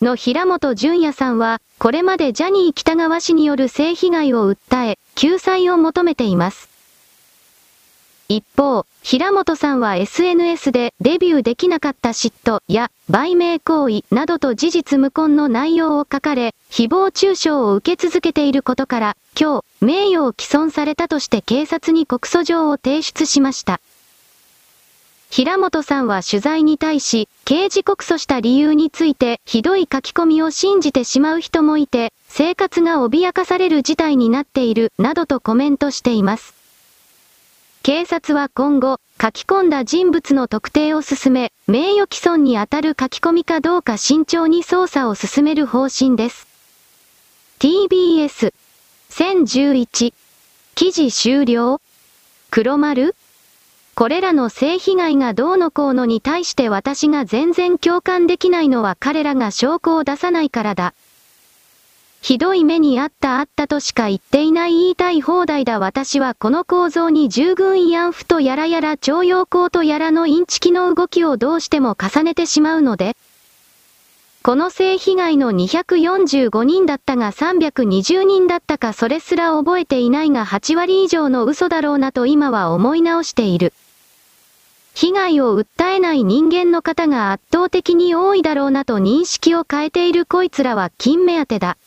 [0.00, 6.68] の平本淳也さんは、これまでジャニー北川氏による性被害を訴え、救済を求めています。
[8.28, 23.80] 一方、平本さんは SNS でデビューできなかった嫉妬や売名行為などと事実無根の内容を書かれ、誹謗中傷を受け続けていることから、今日、名誉を毀損されたとして警察に告訴状を提出しました。
[25.34, 36.54] 平本さんは取材に対し、刑事告訴した理由について、ひどい書き込みを信じてしまう人もいて、生活が脅かされる事態になっている、などとコメントしています。
[37.82, 46.46] 警察は今後、書き込んだ人物の特定を進め、名誉毀損にあたる書き込みかどうか慎重に捜査を進める方針です。
[47.58, 48.54] TBS
[49.10, 50.14] 1011
[50.76, 51.80] 記事終了？
[52.52, 53.16] 黒丸？
[53.94, 60.94] これらの性被害がどうのこうのに対して私が全然共感できないのは彼らが証拠を出さないからだ。
[62.20, 73.14] ひどい目にあったあったとしか言っていない言いたい放題だ私はこの構造に従軍慰安婦とやらやら徴用工とやらのインチキの動きをどうしても重ねてしまうので、
[74.44, 83.72] この性被害の245人だったが320人だったかそれすら覚えていないが8割以上の嘘だろうなと今は思い直している。
[84.92, 91.78] 被害を訴えない人間の方が圧倒的に多いだろうなと認識を変えているこいつらは金目当てだ。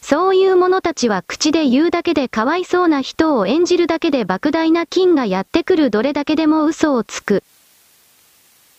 [0.00, 7.42] そういう者たちは口で言うだけでかわいそうな人を演じるだけで莫大な金がやってくるどれだけでも嘘をつく。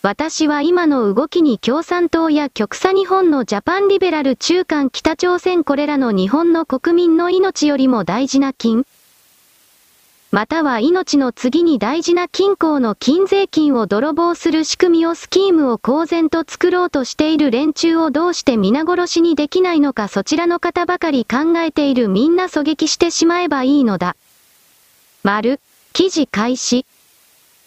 [0.00, 8.84] 私は今の動きに共産党や極左日本のジャパンリベラル中間北朝鮮これらの日本の国民の命よりも大事な金
[10.30, 24.16] または命の次に大事な金庫の金税金を泥棒する仕組みをスキームを公然と作ろうとしている連中をどうして皆殺しにできないのかそちらの方ばかり考えているみんな狙撃してしまえばいいのだ。
[25.24, 25.58] 丸、
[25.92, 26.86] 記事開始。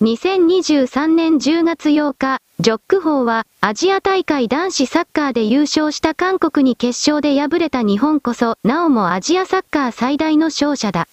[0.01, 11.07] 2023年10月8日、ジョック法はアジア大会男子サッカーで優勝した韓国に決勝で敗れた日本こそ、なおもアジアサッカー最大の勝者だ。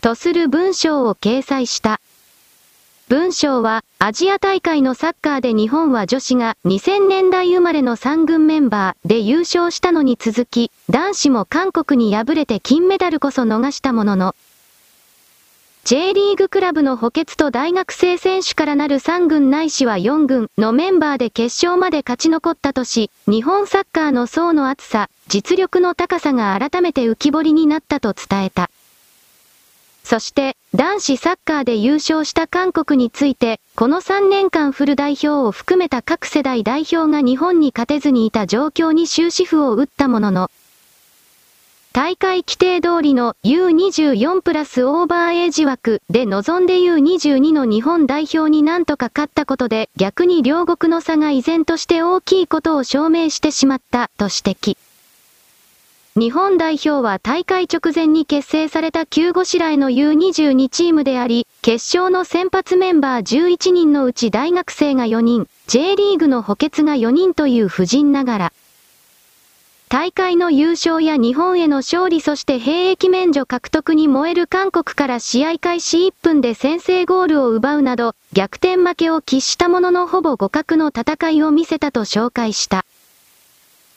[0.00, 2.00] とする文章を掲載した。
[3.08, 14.34] 文章は、アジア大会のサッカーで日本は女子が2000年代生まれの3軍メンバーで優勝したのに続き、男子も韓国に敗れて金メダルこそ逃したものの、
[15.86, 28.68] J リーグクラブの補欠と大学生選手からなる3軍ないしは4軍のメンバーで決勝まで勝ち残ったとし、日本サッカーの層の厚さ、実力の高さが改めて浮き彫りになったと伝えた。
[30.02, 40.50] そして、男子サッカーで優勝した韓国について、この3年間フル代表を含めた各世代代表が日本に勝てずにいた状況に終止符を打ったものの、
[41.96, 54.34] 大会規定通りの U24 プラスオーバーエイジ枠で臨んで U22 の日本代表になんとか勝ったことで逆に両国の差が依然として大きいことを証明してしまったと指
[54.74, 54.76] 摘。
[56.20, 68.52] 日本代表は大会直前に結成された救護白への U22 チームであり、決勝の先発メンバー11人のうち大学生が4人、J リーグの補欠が4人という布陣ながら、
[69.88, 82.84] 大会の優勝や日本への勝利そして兵役免除獲得に燃える韓国から試合開始1分で先制ゴールを奪うなど、逆転負けを喫したもののほぼ互角の戦いを見せたと紹介した。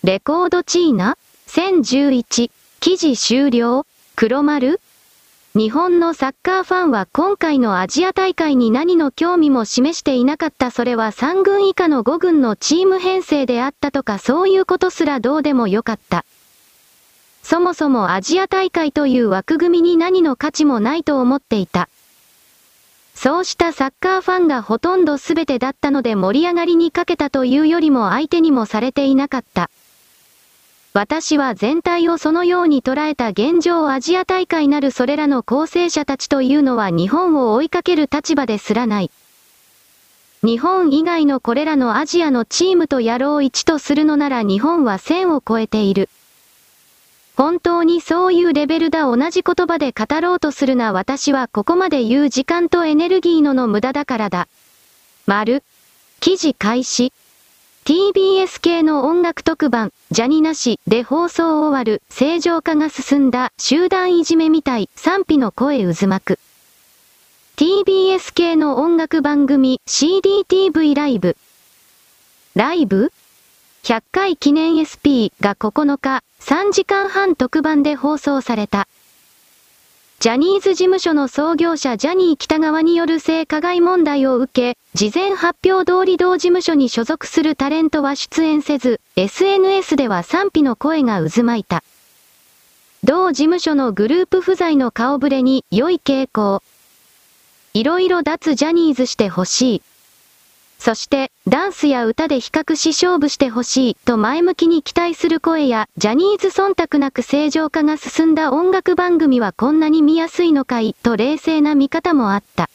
[0.03, 3.87] レコードチーナ？1011、記事終了？
[4.15, 4.79] 黒丸？
[5.55, 16.23] 日本のサッカーファンは今回のアジア大会に何の興味も示していなかったそれは3軍以下の5軍のチーム編成であったとかそういうことすらどうでもよかった。
[17.41, 21.89] そもそもアジア大会という枠組みに何の価値もないと思っていた。
[23.15, 29.71] そうしたサッカーファンがほとんど全てだったので盛り上がりにかけたというよりも相手にもされていなかった。
[30.99, 39.11] 私は全体をそのように捉えた現状アジア大会なるそれらの構成者たちというのは日本を追いかける立場ですらない。
[40.43, 46.09] 日本以外のこれらのアジアのチームと野郎一とするのなら日本は1000を超えている。
[47.37, 54.49] 本当にそういうレベルだ同じ言葉で語ろうとするな私はここまで言う時間とエネルギーのの無駄だからだ。
[55.27, 55.63] 丸。
[56.19, 57.13] 記事開始。
[57.89, 66.39] TBS 系の音楽特番、ジャニなしで放送終わる、正常化が進んだ集団いじめみたい、賛否の声渦巻く。
[67.55, 71.35] TBS 系の音楽番組 CDTV ライブ。
[72.53, 73.11] ライブ
[73.81, 78.87] ?100 回記念 SP が9日、3時間半特番で放送された。
[80.19, 91.83] ジャニーズ事務所の創業者ジャニー北川による性加害問題を受け、事前発表通り同事務所に所属するタレントは出演せず、SNS では賛否の声が渦巻いた。
[93.03, 96.63] 同事務所のグループ不在の顔ぶれに良い傾向。
[97.75, 99.81] いろいろ脱ジャニーズしてほしい。
[100.79, 112.69] そして、ダンスや歌で比較し勝負してほしいと前向きに期待する声や、ジャニーズ忖度なく正常化が進んだ音楽番組はこんなに見やすいのかいと冷静な見方もあった。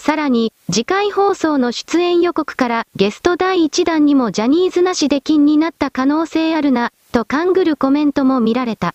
[0.00, 8.94] さらに、次回放送の出演予告からゲスト第1弾にもジャニーズなしで金になった可能性あるな、と勘ぐるコメントも見られた。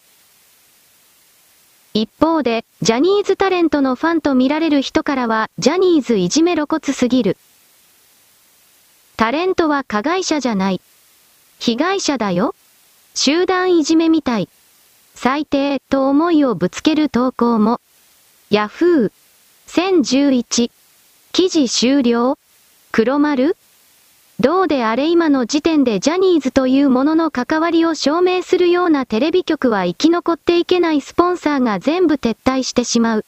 [1.93, 7.37] 一方で、ジャニーズタレントのファンと見られる人からは、ジャニーズいじめ露骨すぎる。
[9.15, 10.81] タレントは加害者じゃない。
[11.59, 12.55] 被害者だよ。
[13.13, 14.49] 集団いじめみたい。
[15.13, 17.79] 最低、と思いをぶつける投稿も。
[18.49, 19.11] ヤフー。
[19.67, 20.71] 1011。
[21.35, 22.37] 記事終了？
[22.93, 23.57] 黒丸？
[24.39, 33.25] どうであれ今の時点でジャニーズというものの関わりを証明するようなテレビ局は生き残っていけないスポンサーが全部撤退してしまう。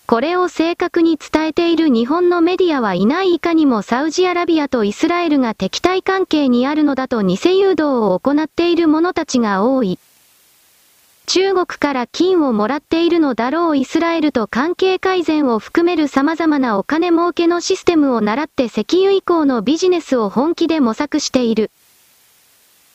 [0.06, 10.00] これを正確に伝えている日本のメディアはいないいかにもサウジアラビアとイスラエルが敵対関係にあるのだと偽誘導を行っている者たちが多い。
[11.28, 21.70] 中国から金をもらっているのだろうイスラエルと関係改善を含める様々なお金儲けのシステムを習って石油以降のビジネスを本気で模索している。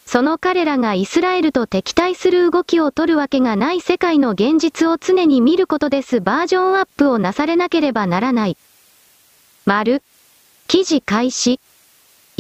[0.07, 8.57] その彼らがイスラエルと敵対する動きを取るわけがない世界の現実を常に見ることですバージョンアップをなされなければならない。
[9.67, 10.03] 丸。
[10.69, 11.61] 記事開始。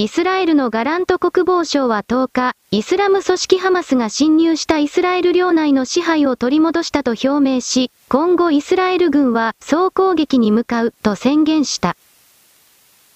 [0.03, 11.96] イスラエルのガラント国防省は10日、イスラム組織ハマスが侵入したイスラエル領内の支配を取り戻したと表明し、今後イスラエル軍は総攻撃に向かうと宣言した。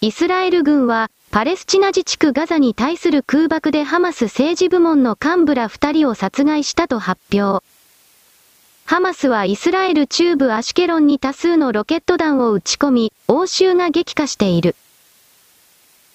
[0.00, 7.66] イスラエル軍は、パレスチナ自治区ガザに対する空爆でハマス政治部門の幹部ら2人を殺害したと発表。
[8.84, 14.76] ハマスはイスラエル中部アシュケロンに多数のロケット弾を撃ち込み、応酬が激化している。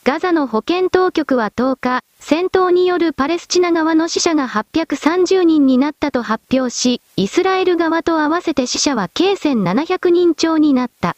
[0.03, 11.15] ガザの保健当局は10日、戦闘によるパレスチナ側の死者が830人になったと発表し、イスラエル側と合わせて死者は計1700人超になった。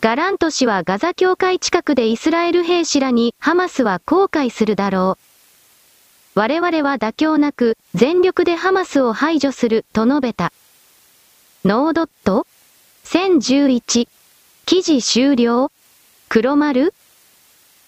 [0.00, 5.18] ガラント氏はガザ境界近くでイスラエル兵士らにハマスは後悔するだろ
[6.36, 6.38] う。
[6.38, 10.52] 我々は妥協なく全力でハマスを排除すると述べた。
[11.64, 12.46] ノードット
[13.06, 14.06] ?1011
[14.66, 15.72] 記事終了？
[16.28, 16.92] 黒丸？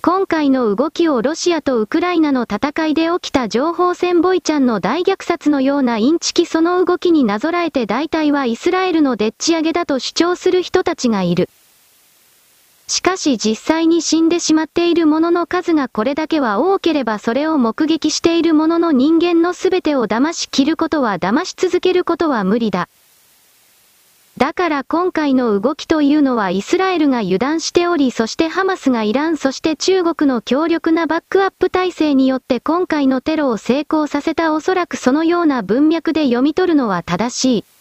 [0.00, 11.50] 今回の動きをロシアとウクライナの戦いで起きた情報戦ボイちゃんの大虐殺のようなインチキその動きになぞらえて大体はイスラエルのでっち上げだと主張する人たちがいる。
[12.86, 22.88] しかし実際に死んでしまっている者の数がこれだけは多ければそれを目撃している者の人間の全てを騙し切ることは騙し続けることは無理だ。
[24.38, 37.77] だから今回の動きというのはイスラエルが油断しておりそしてハマスがイランそして中国の強力なバックアップ体制によって今回のテロを成功させたおそらくそのような文脈で読み取るのは正しい。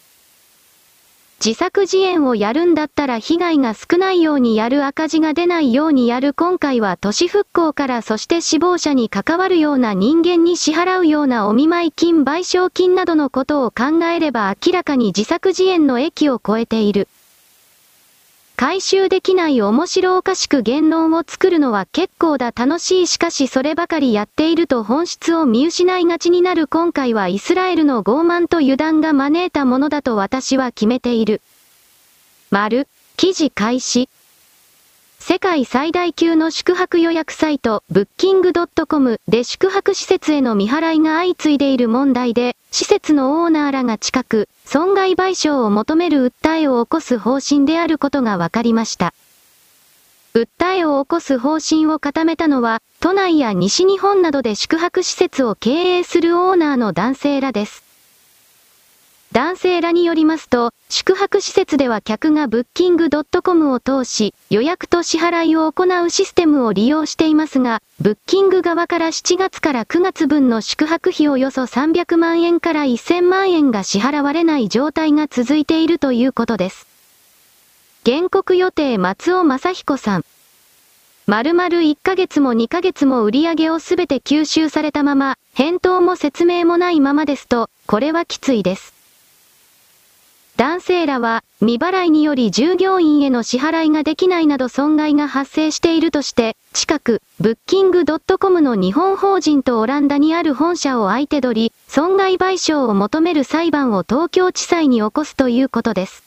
[1.43, 17.07] 自作自演をやるんだったら被害が少ないようにやる赤字が出ないようにやる今回は都市復興からそして死亡者に関わるような人間に支払うようなお見舞い金賠償金などのことを考えれば明らかに自作自演の益を超えている。
[18.59, 31.41] 回収できない面白おかしく言論を作るのは結構だ楽しいしかしそればかりやっていると本質を見失いがちになる今回はイスラエルの傲慢と油断が招いたものだと私は決めている。
[32.49, 34.09] 丸、記事開始。
[35.19, 49.13] 世界最大級の宿泊予約サイト、ブッキングドットコムで宿泊施設への未払いが相次いでいる問題で、施設のオーナーらが近く、損害賠償を求める訴えを起こす方針であることが分かりました。
[50.33, 57.86] 訴えを起こす方針を固めたのは、都内や西日本などで宿泊施設を経営するオーナーの男性らです。
[59.37, 76.87] 男性らによりますと、宿泊施設では客がブッキングドットコムを通し、予約と支払いを行うシステムを利用していますが、ブッキング側から7月から9月分の宿泊費およそ300万円から1000万円が支払われない状態が続いているということです。
[78.07, 80.25] 原告予定松尾正彦さん。
[81.27, 88.96] 丸々1ヶ月も2ヶ月も売り上げをすべて吸収されたまま、返答も説明もないままですと、これはきついです。
[90.57, 106.23] 男性らは、未払いにより従業員への支払いができないなど損害が発生しているとして、近く、ブッキングドットコムの日本法人とオランダにある本社を相手取り、損害賠償を求める裁判を東京地裁に起こすということです。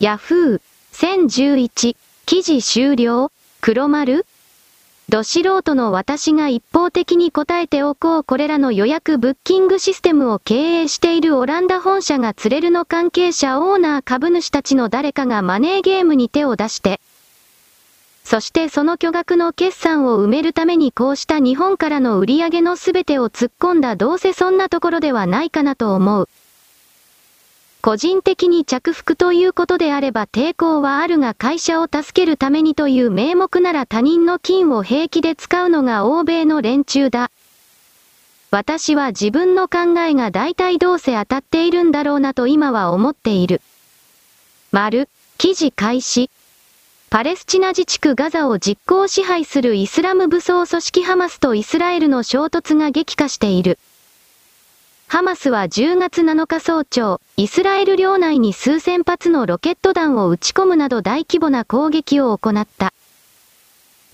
[0.00, 0.60] ヤフー、
[0.92, 1.96] 1011、
[2.26, 3.30] 記事終了。
[3.60, 4.26] 黒丸
[5.12, 16.98] ど素人の私が一方的に答えておこうこれらの予約ブッキングシステムを経営しているオランダ本社が釣れるの関係者オーナー株主たちの誰かがマネーゲームに手を出して、
[18.24, 26.28] そしてその巨額の決算を埋めるためにこうした日本からの売り上げのすべてを突っ込んだどうせそんなところではないかなと思う。
[27.84, 37.32] 個人的に着服ということであれば抵抗はあるが会社を助けるためにという名目なら他人の金を平気で使うのが欧米の連中だ。
[38.52, 43.60] 私は自分の考えが大体どうせ当たっているんだろうなと今は思っている。
[44.70, 46.30] 丸、記事開始。
[47.10, 53.80] パレスチナ自治区ガザを実効支配するイスラム武装組織ハマスとイスラエルの衝突が激化している。
[55.12, 62.94] ハマスは10月7日早朝、イスラエル領内に数千発のロケット弾を撃ち込むなど大規模な攻撃を行った。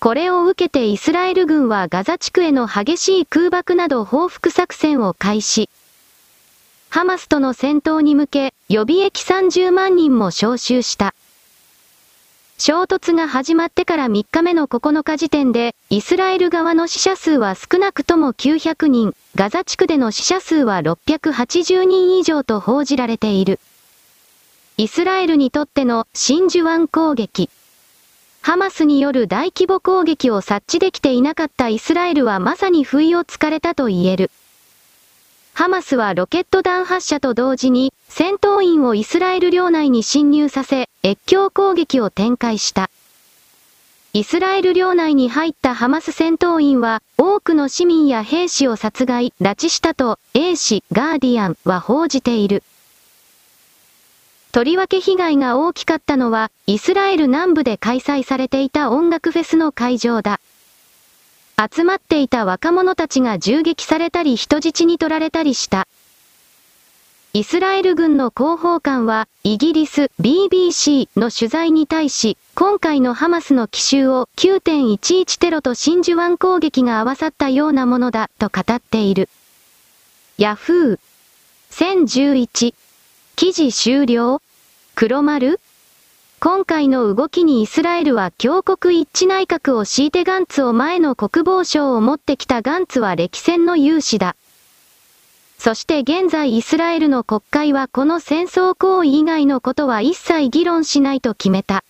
[0.00, 5.70] これを受けてイスラエル軍はガザ地区への激しい空爆など報復作戦を開始。
[6.88, 11.14] ハマスとの戦闘に向け、予備役30万人も招集した。
[12.60, 23.60] 衝突が始まってから3日目の9日時点で、イスラエル側の死者数は少なくとも900人、ガザ地区での死者数は680人以上と報じられている。
[24.76, 27.48] イスラエルにとっての真珠湾攻撃。
[28.42, 34.32] ハマスによる大規模攻撃を察知できていなかったイスラエルはまさに不意をつかれたと言える。
[35.58, 42.90] ハマスはロケット弾発射と同時に、戦闘員をイスラエル領内に侵入させ、越境攻撃を展開した。
[44.12, 52.62] イスラエル領内に入ったハマス戦闘員は、多くの市民や兵士を殺害、拉致したと、A 氏、ガーディアンは報じている。
[54.52, 60.38] とりわけ被害が大きかったのは、イスラエル南部で開催されていた音楽フェスの会場だ。
[61.60, 65.88] 集まっていた若者たちが銃撃されたり人質に取られたりした。
[67.32, 79.28] イスラエル軍の広報官は、イギリス BBC の取材に対し、今回のハマスの奇襲を9.11テロと真珠湾攻撃が合わさったようなものだと語っている。
[80.38, 80.98] ヤフー
[81.72, 82.74] 1011
[83.34, 84.40] 記事終了
[84.94, 85.60] 黒丸
[86.40, 94.36] 今回の動きにイスラエルは強国一致内閣を敷いてガンツを前の国防省を持ってきたガンツは歴戦の勇士だ。
[95.58, 101.82] そして現在イスラエルの国会はこの戦争行為以外のことは一切議論しないと決めた。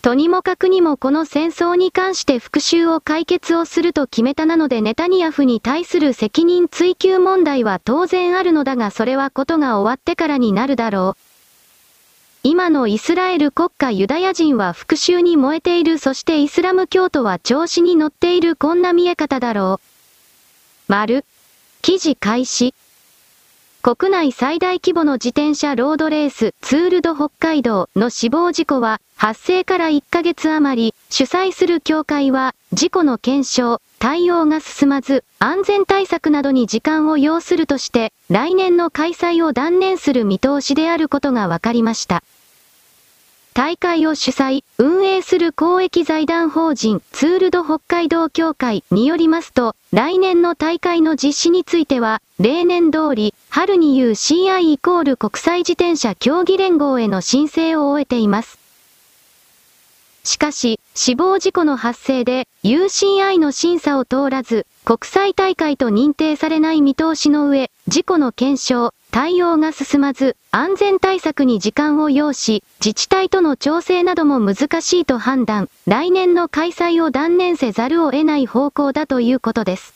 [0.00, 11.25] とにもかくにもこの戦争に関して復讐を解決をすると決めたなのでネタニヤフに対する責任追及問題は当然あるのだがそれはことが終わってからになるだろう。
[12.48, 19.86] 今のイスラエル国家ユダヤ人は復讐に燃えているそしてイスラム教徒は調子に乗っているこんな見え方だろう。
[20.86, 21.24] 丸。
[21.82, 22.72] 記事開始。
[23.82, 42.22] 国内最大規模の自転車ロードレースツールド北海道の死亡事故は発生から1ヶ月余り主催する協会は事故の検証、対応が進まず安全対策などに時間を要するとして来年の開催を断念する見通しであることが分かりました。
[43.56, 58.58] 大会を主催、運営する公益財団法人ツールド北海道協会によりますと、来年の大会の実施については、例年通り、春に UCI イコール国際自転車競技連合への申請を終えています。
[60.22, 79.94] しかし、死亡事故の発生で UCI の審査を通らず、国際大会と認定されない見通しの上、事故の検証、対応が進まず、安全対策に時間を要し、自治体との調整なども難しいと判断、来年の開催を断念せざるを得ない方向だということです。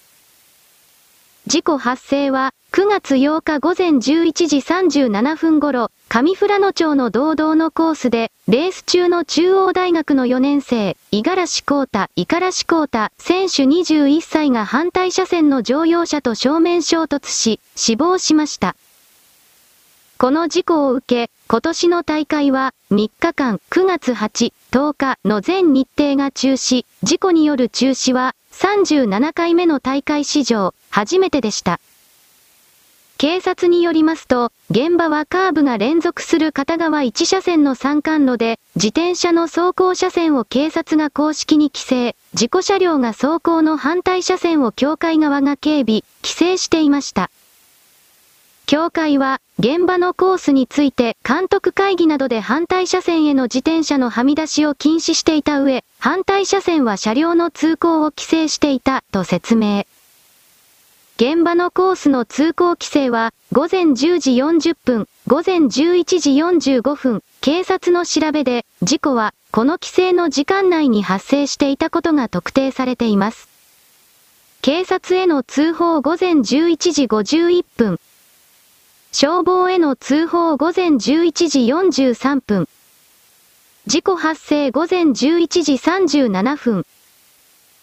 [1.47, 4.01] 事故発生は、9月8日午前11
[4.47, 18.77] 時37分頃、上富良野町の道道のコースで、レース中の中央大学の4年生、五十嵐光太、五十嵐光太、選手21歳が反対車線の乗用車と正面衝突し、死亡しました。
[20.21, 31.81] この事故を受け、今年の大会は3日間9月8、10日の全日程が中止、事故による中止は37回目の大会史上初めてでした。
[33.17, 47.31] 警察によりますと、現場はカーブが連続する片側1車線の山間路で、自転車の走行車線を警察が公式に規制、事故車両が走行の反対車線を境界側が警備、規制していました。
[48.71, 59.85] 協会は、現場のコースについて監督会議などで反対車線への自転車のはみ出しを禁止していた上、反対車線は車両の通行を規制していた、と説明。
[61.17, 65.69] 現場のコースの通行規制は、午前10時40分、午前11
[66.21, 73.47] 時45分、警察の調べで、事故は、この規制の時間内に発生していたことが特定されています。
[74.63, 78.01] 警察への通報午前11時51分、
[79.13, 82.69] 消防への通報午前11時43分。
[83.87, 85.15] 事故発生午前11
[85.65, 86.87] 時37分。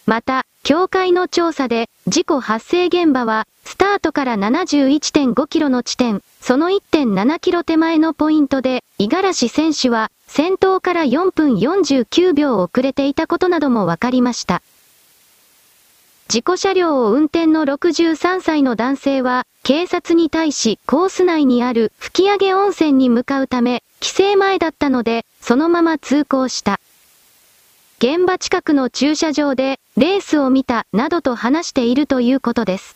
[0.06, 14.62] また、協会の調査で、事故発生現場は、スタートから71.5キロの地点、その1.7キロ手前のポイントで、五十嵐選手は、先頭から4分49秒遅れていたことなども分かりました。
[16.28, 26.80] 事故車両を運転の63歳の男性は、警察に対しコース内にある吹上温泉に向かうため、規制前だったので、そのまま通行した。
[27.96, 32.94] 現場近くの駐車場で、レースを見た、などと話しているということです。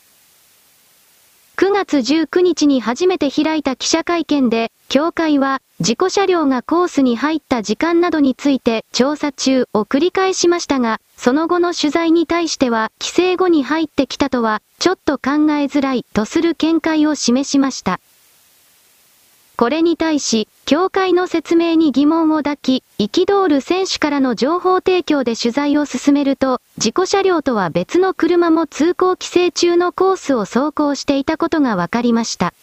[1.57, 17.99] 9月19日に初めて開いた記者会見で、協会は、事故車両がコースに入った時間などについて調査中を繰り返しましたが、その後の取材に対しては、規制後に入ってきたとは、ちょっと考えづらいとする見解を示しました。
[19.57, 32.55] これに対し、協会の説明に疑問を抱き、憤る選手からの情報提供で取材を進めると、事故車両とは別の車も通行規制中のコースを走行していたことが分かりました。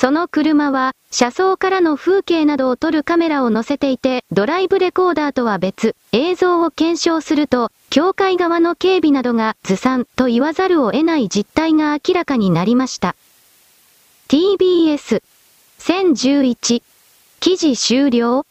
[0.00, 13.16] その車は、車窓からの風景などを撮るカメラを載せていて、ドライブレコーダーとは別、映像を検証すると、協会側の警備などがずさんと言わざるを得ない実態が明らかになりました。
[14.28, 15.20] TBS
[15.80, 16.82] 1011
[17.40, 18.46] 記事終了？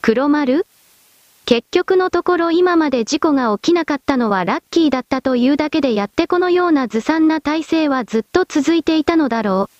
[0.00, 0.64] 黒丸？
[1.44, 9.75] 結局のところ今まで事故が起きなかったのはラッキーだったというだけでやってこのようなずさんな体制はずっと続いていたのだろう。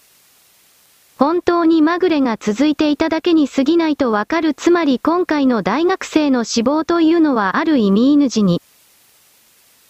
[1.19, 8.61] 本当にまぐれが続いていただけに過ぎないとわかるつまり今回の大学生の死亡というのはある意味犬死に。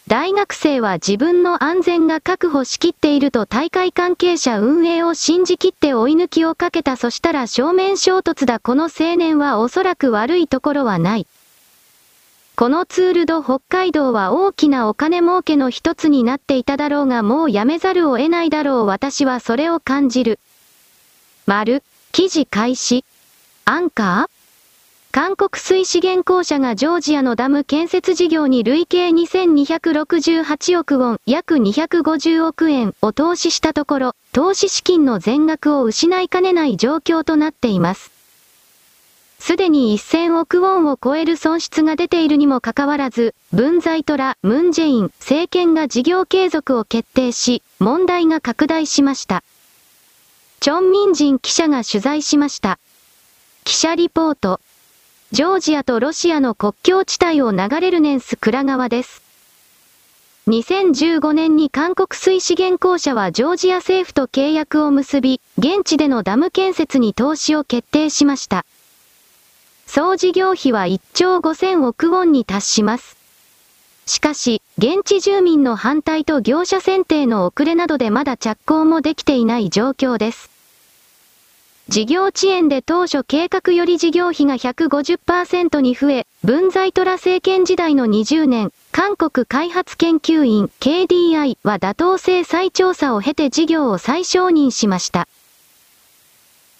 [0.06, 11.26] 大学生は自分の安全が確保しきっていると大会関係者運営を信じきって追い抜きをかけたそしたら正面衝突だこの青年はおそらく悪いところはない。
[12.54, 20.38] このツールド北海道は大きなお金儲けの一つになっていただろうがもうやめざるを得ないだろう私はそれを感じる。
[21.48, 23.04] 丸、記事開始。
[23.66, 25.12] アンカー？
[25.12, 38.10] 韓国水資源公社がジョージアのダム建設事業に累計2268億ウォン、約250億円を投資したところ、投資資金の全額を失いかねない状況となっています。
[39.38, 49.44] すでに1000億ウォンを超える損失が出ているにもかかわらず、文在トラ、ムンジェイン、政権が事業継続を決定し、問題が拡大しました。
[50.60, 52.78] チョン・ミンジン記者が取材しました。
[53.64, 54.60] 記者リポート。
[55.32, 59.22] ジョージアとロシアの国境地帯を流れるネンス倉川です。
[60.48, 68.64] 2015年に韓国水資源公社はジョージア政府と契約を結び、現地でのダム建設に投資を決定しました。
[69.86, 73.16] 総事業費は1兆5000億ウォンに達します。
[74.06, 80.48] しかし、現地住民の反対と業者選定の遅れなどでまだ着工もできていない状況です。
[81.88, 95.28] 事業遅延で当初計画より事業費が150%に増え、文在トラ政権時代の20年、韓国開発研究院 KDI は妥当性再調査を経て事業を再承認しました。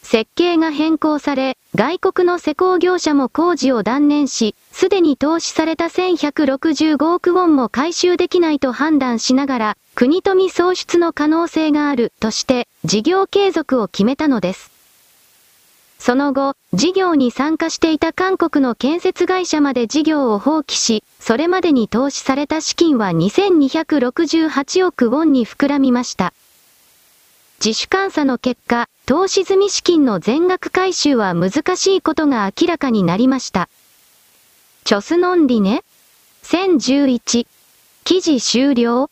[0.03, 14.71] 設計が変更され、外国の施工業者も工事を断念し、すでに投資された1165億ウォンも回収できないと判断しながら、国富創出の可能性があるとして、事業継続を決めたのです。
[15.99, 26.33] その後、事業に参加していた韓国の建設会社まで事業を放棄し、それまでに投資された資金は2268億ウォンに膨らみました。
[27.65, 33.69] 自主監査の結果、投資済み資金の全額回収は難しいことが明らかになりました。
[34.85, 35.83] チョスノンリネ
[36.45, 37.47] ?1011。
[38.05, 39.11] 記事終了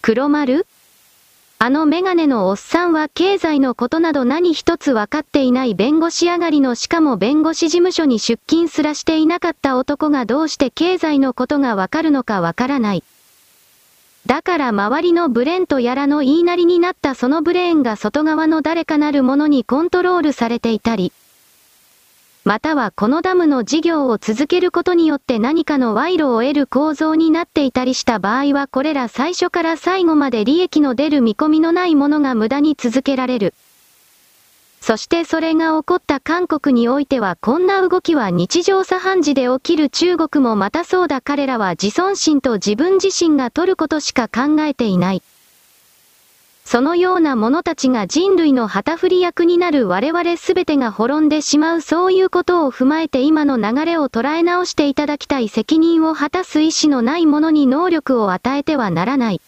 [0.00, 0.66] 黒丸
[1.58, 13.04] あのメガネのおっさんは経済のことなど何一つ分かっていない弁護士上がりのしかも弁護士事務所に出勤すらしていなかった男がどうして経済のことがわかるのかわからない。
[14.30, 21.12] だから周りのブレンとやらの言いなりになったそのブレーンが外側の誰かなるものにコントロールされていたり、
[22.44, 33.54] またはこのダムの事業を続けることによって何かの賄賂を得る構造になっていたりした場合はこれら最初から最後まで利益の出る見込みのないものが無駄に続けられる。
[34.80, 45.22] そしてそれが起こった韓国においてはこんな動きは日常茶飯事で起きる中国もまたそうだ彼らは自尊心と自分自身が取ることしか考えていない。
[46.64, 59.40] そのような者たちが人類の旗振り役になる我々すべてが滅んでしまうそういうことを踏まえて今の流れを捉え直していただきたい責任を果たす意志のない者に能力を与えてはならない。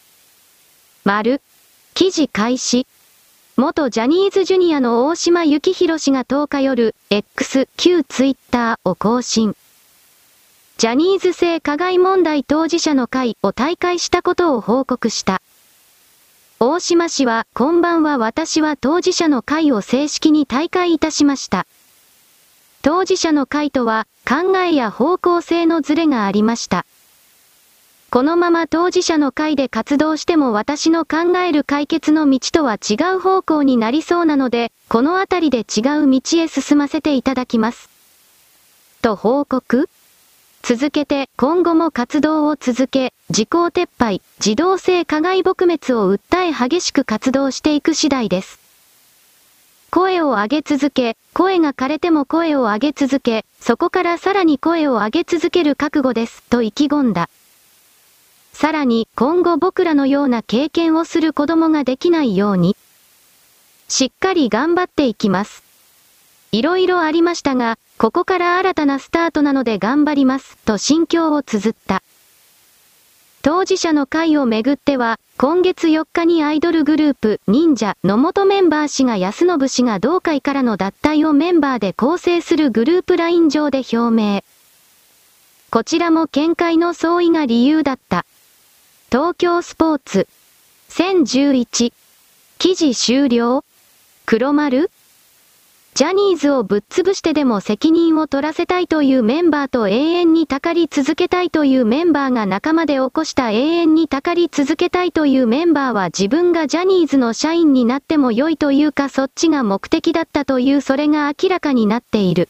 [1.04, 1.40] 丸。
[1.94, 2.88] 記事開始。
[3.58, 9.54] 元ジャニーズジュニアの大島幸宏氏が10日夜、X、旧ツイッターを更新。
[10.78, 15.42] ジャニーズ性加害問題当事者の会を退会したことを報告した。
[16.60, 21.66] 大島氏は、こんばんは私は当事者の会を正式に退会いたしました。
[22.80, 26.86] 当事者の会とは、考えや方向性のズレがありました。
[28.12, 37.88] このまま当事者の会で活動しても私の考える解決の道とは違う方向になりそうなので、このあたりで違う道へ進ませていただきます。
[39.00, 39.88] と報告
[40.60, 48.60] 続けて今後も活動を続け、時効撤廃、自動性加害撲滅を訴え激しく活動していく次第です。
[49.90, 57.30] 声を上げ続け、声が枯れても声を上げ続け、そこからさらに声を上げ続ける覚悟です、と意気込んだ。
[58.52, 62.76] さらに、今後僕らのような経験をする子供ができないように、
[63.88, 65.62] しっかり頑張っていきます。
[66.52, 72.02] いろいろありましたが、ここから新たなスタートなので頑張ります、と心境を綴った。
[73.42, 84.44] 当事者の会をめぐっては、今月4日にアイドルグループ、忍者の元メンバー氏が安信氏が同会からの脱退をメンバーで構成するグループライン上で表明。
[85.70, 88.26] こちらも見解の相違が理由だった。
[89.12, 90.26] 東京スポーツ。
[90.88, 91.92] 1011。
[92.56, 93.62] 記事終了
[94.24, 94.90] 黒丸
[95.92, 112.48] ジャニーズをぶっ潰してでも責任を取らせたいというメンバーと永遠にたかり続けたいというメンバーが仲間で起こした永遠にたかり続けたいというメンバーは自分がジャニーズの社員になっても良いというかそっちが目的だったというそれが明らかになっている。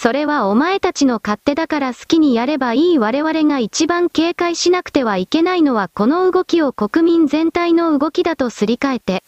[0.00, 9.24] それはお前たちの勝手だから好きにやればいい我々が一番警戒しなくてはいけないのはこの動きを国民全体の動きだとすり替えて、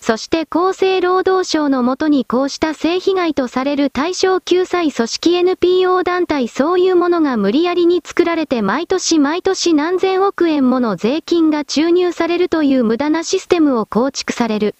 [0.00, 14.74] そして厚生労働省のもとにこうした性被害とされる対象救済組織 NPO 団体そういうものが無理やりに作られて毎年毎年何千億円もの税金が注入されるという無駄なシステムを構築される。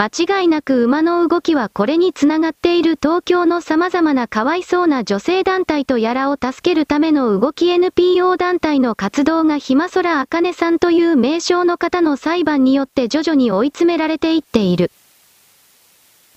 [0.00, 14.90] 間違いなく馬の動きはこれにつながっている東京の様々なかわいそうな女性団体とやらを助けるための動き NPO 団体の活動がひまそらあかねさんという名称の方の裁判によって徐々に追い詰められていっている。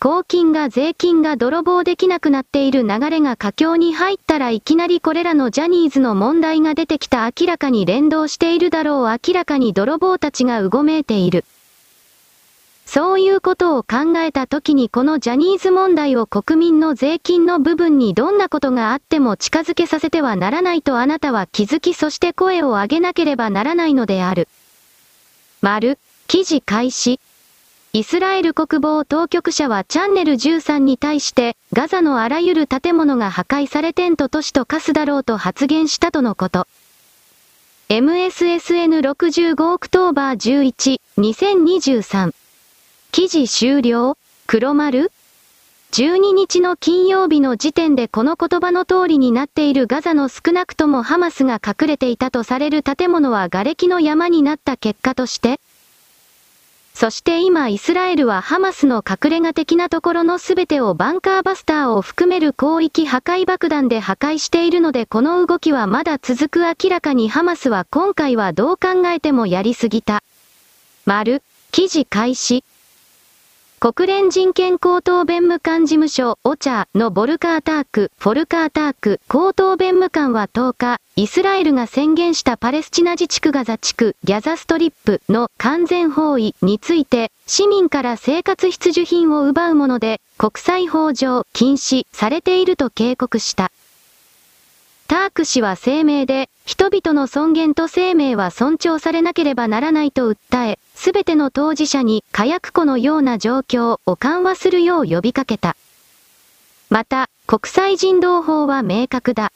[0.02, 11.46] 公金が税金が泥棒できなくなっている流れが佳境に入ったらいきなりこれらのジャニーズの問題が出てきた明らかに連動しているだろう明らかに泥棒たちがうごめいている。
[12.94, 24.48] そういうことを考えた時にこのジャニーズ問題を国民の税金の部分にどんなことがあっても近づけさせてはならないとあなたは気づきそして声を上げなければならないのである。
[25.64, 27.20] 丸、記事開始。
[27.94, 36.68] イスラエル国防当局者はチャンネル13に対して、ガザのあらゆる建物が破壊されテント都市と化すだろうと発言したとのこと。
[37.90, 42.34] MSSN65 October 11、2023
[43.14, 44.18] 記事終了？
[44.48, 45.12] 黒丸
[45.92, 55.60] ？12日の金曜日の時点でこの言葉の通りになっているガザの少なくともハマスが隠れていたとされる建物は瓦礫の山になった結果として、
[56.96, 70.24] そして今イスラエルはハマスの隠れ家的なところの全てをバンカーバスターを含める広域破壊爆弾で破壊しているのでこの動きはまだ続く明らかにハマスは今回はどう考えてもやりすぎた。
[71.06, 72.64] 丸、記事開始。
[73.84, 93.70] 国連人権高等弁務官事務所、オチャーのボルカーターク、フォルカーターク、高等弁務官は10日、イスラエルが宣言したパレスチナ自治区ガザ地区、ギャザストリップの完全包囲について、市民から生活必需品を奪うもので、国際法上禁止されていると警告した。
[95.08, 105.76] ターク氏は声明で、人々の尊厳と生命は尊重されなければならないと訴え、すべての当事者に火薬庫のような状況を緩和するよう呼びかけた。
[106.90, 109.52] また、国際人道法は明確だ。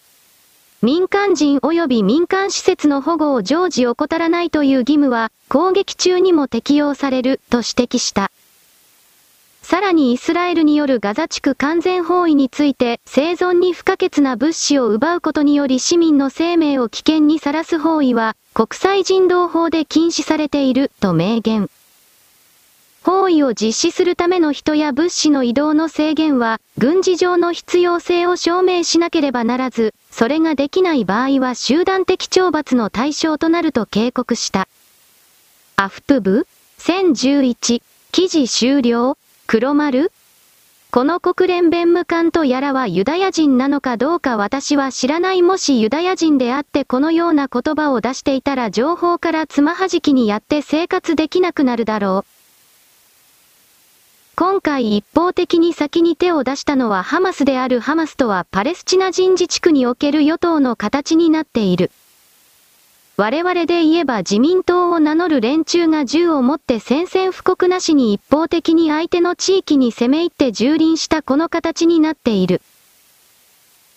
[0.81, 8.31] 民間人及び民間施設の保護を常時怠らないという義務は、攻撃中にも適用される、と指摘した。
[9.70, 21.70] さらにイスラエルによるガザ地区完全包囲について、生存に不可欠な物資を奪うことにより市民の生命を危険にさらす包囲は、国際人道法で禁止されている、と明言。
[23.03, 34.70] 包囲を実施するための人や物資の移動の制限は、軍事上の必要性を証明しなければならず、それができない場合は集団的懲罰の対象となると警告した。
[35.76, 36.47] アフプ部
[36.80, 37.82] ?1011
[38.13, 39.18] 記事終了
[39.49, 40.11] 黒丸？
[40.91, 52.31] この国連弁務官とやらはユダヤ人なのかどうか私は知らないもしユダヤ人であってこのような言葉を出していたら情報からつまはじきにやって生活できなくなるだろう。
[54.35, 61.89] 今回一方的に先に手を出したのはハマスであるハマスとはパレスチナ人自治区における与党の形になっている。
[63.20, 72.61] 我々で言えば自民党を名乗る連中が銃を持って宣戦布告なしに一方的に相手の地域に攻め入って蹂躙したこの形になっている。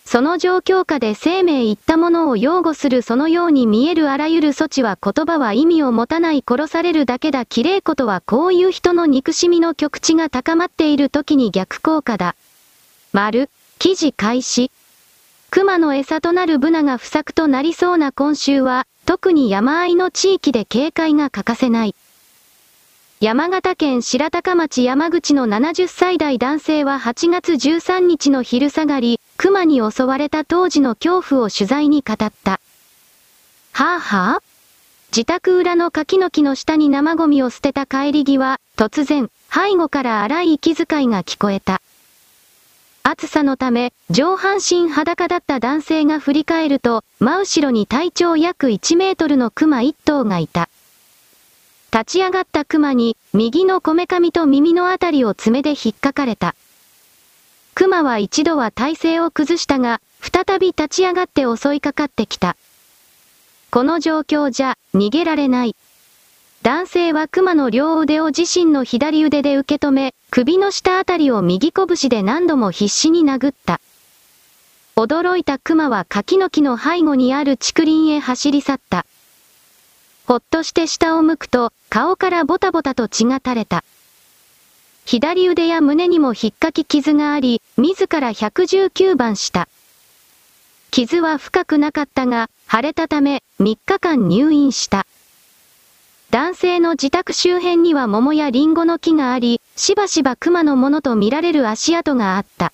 [0.07, 12.37] その状況下で生命いったものを擁護するそのように見えるあらゆる措置は言葉は意味を持たない殺されるだけだ綺麗ことはこういう人の憎しみの極地が高まっている時に逆効果だ。
[13.13, 14.71] 丸、記事開始。
[15.51, 21.97] 熊の餌となるブナが不作となりそうな今週は、特に山あいの地域で警戒が欠かせない。
[23.19, 32.61] 山形県白鷹町山口の70歳代男性は8月13日の昼下がり、熊に襲われた当時の恐怖を取材に語った。
[33.73, 34.43] はぁ、あ、はぁ、
[35.11, 41.83] 自宅裏の柿の木の下に生ゴミを捨てた帰り際、突然、背後から荒い息遣いが聞こえた。
[43.03, 50.69] 暑さのため、上半身裸だった男性が振り返ると、真後ろに体長約1メートルの熊1頭がいた。
[51.93, 56.55] 立ち上がった熊に、右のこめかみと耳のあたりを爪で引っかかれた。
[57.75, 62.57] 熊は一度は体勢を崩したが、再び立ち上がって襲いかかってきた。
[63.71, 65.75] この状況じゃ、逃げられない。
[66.63, 73.81] 男性は熊の両腕を自身の左腕で受け止め、首の下あたりを右拳で何度も必死に殴った。
[74.95, 79.07] 驚いた熊は柿の木の背後にある竹林へ走り去った。
[80.27, 83.83] ほっとして下を向くと、顔からボタボタと血が垂れた。
[85.07, 89.67] 左腕や胸にも引っかき傷があり、自ら119番した。
[90.91, 95.07] 傷は深くなかったが、腫れたため、3日間入院した。
[96.31, 102.73] 男性の自宅周辺には桃やリンゴの木があり、しばしば熊のものと見られる足跡があった。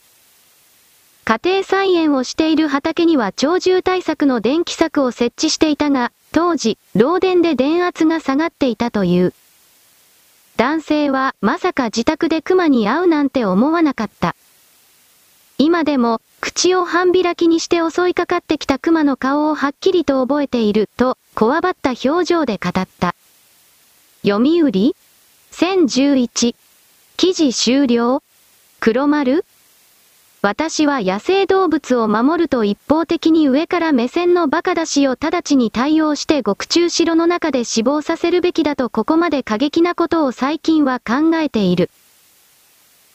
[1.24, 9.32] 家庭菜園をしている畑には鳥獣対策の電気柵を設置していたが、当時、漏電で電圧が下がっていたという。
[10.58, 14.36] 男性はまさか自宅で熊に会うなんて思わなかった。
[15.56, 23.14] 今でも、口を半開きにして襲いかかってきた熊の顔をはっきりと覚えている、と、こわばった表情で語った。
[24.28, 24.92] 読売
[25.52, 26.56] ?1011。
[27.16, 28.22] 記事終了？
[28.80, 29.44] 黒丸？
[30.42, 41.88] 私は野生動物を守ると一方的に上から目線の馬鹿出しを直ちに対応して獄中城の中で死亡させるべきだとここまで過激なことを最近は考えている。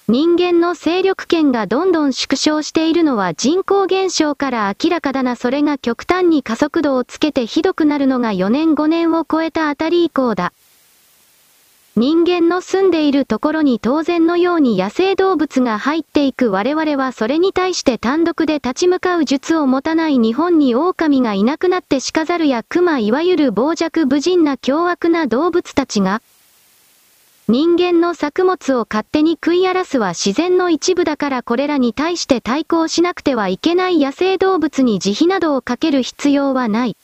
[0.08, 10.54] 人間の勢力圏がどんどん縮小しているのは人口減少から明らかだなそれが極端に加速度をつけてひどくなるのが4年5年を超えたあたり以降だ。
[11.98, 26.22] 人間の住んでいるところに当然のように野生動物が入っていく我々はそれに対して単独で立ち向かう術を持たない日本に狼がいなくなってしかざるや熊いわゆる傍若無人な凶悪な動物たちが、
[27.50, 36.96] 人間の作物を勝手に食い荒らすは自然の一部だからこれらに対して対抗しなくてはいけない野生動物に慈悲などをかける必要はない。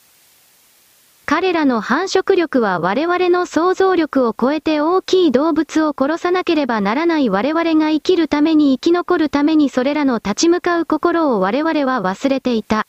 [1.29, 12.87] 彼らの繁殖力は我々の想像力を超えて大きい動物を殺さなければならない我々が生きるために生き残るためにそれらの立ち向かう心を我々は忘れていた。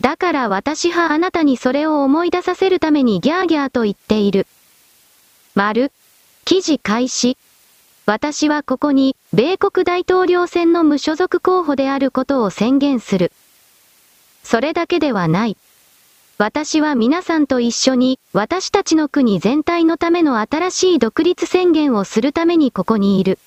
[0.00, 4.46] だから私はあなたにそれを思い出させるためにギャーギャーと言っている。
[5.56, 5.90] 丸。
[6.44, 7.36] 記事開始。
[8.06, 13.32] 私はここに、米国大統領選の無所属候補であることを宣言する。
[14.44, 15.56] それだけではない。
[16.40, 23.40] 私は皆さんと一緒に、私たちの国全体のための新しい独立宣言をするためにここにいる。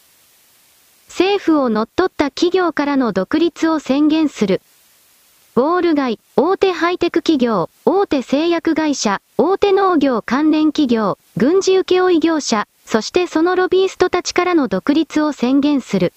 [1.07, 4.61] 政府を乗っ取った企業からの独立を宣言する。
[5.55, 16.11] ウォール街、大手ハイテク企業、大手製薬会社、大手農業関連企業、軍事請負業者、そしてそのロビーストたちからの独立を宣言する。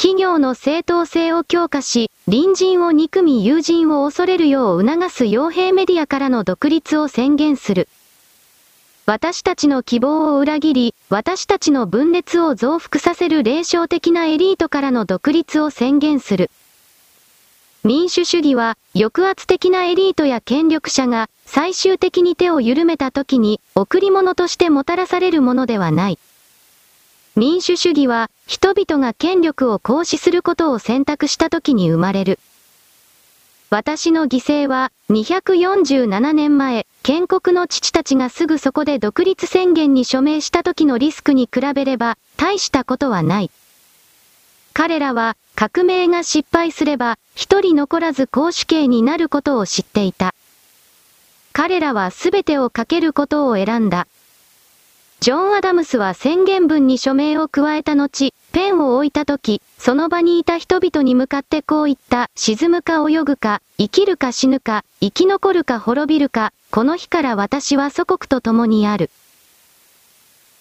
[0.00, 7.86] 企業の正当性を強化し、隣人を憎み友人を恐れるよう促す傭兵メディアからの独立を宣言する。
[9.04, 16.50] 私たちの希望を裏切り、私たちの分裂を増幅させる霊障的なエリートからの独立を宣言する。
[17.84, 26.18] 民主主義は、抑圧的なエリートや権力者が、最終的に手を緩めた時に、贈り物としてもたらされるものではない。
[27.36, 32.38] 民主主義は、人々が権力を行使することを選択した時に生まれる。
[33.70, 43.50] 私の犠牲は、247年前、建国の父たちがすぐそこで独立宣言に署名した時のリスクに比べれば、大したことはない。
[44.72, 50.34] 彼らは、革命が失敗すれば、一人残らず公主刑になることを知っていた。
[51.52, 54.08] 彼らは全てをかけることを選んだ。
[55.20, 69.10] ジョン・アダムスは宣言文に署名を加えた後、ペンを置いた時、その場にいた人々に向かってこう言った、沈むか泳ぐか、生きるか死ぬか、生き残るか滅びるか、この日から私は祖国と共にある。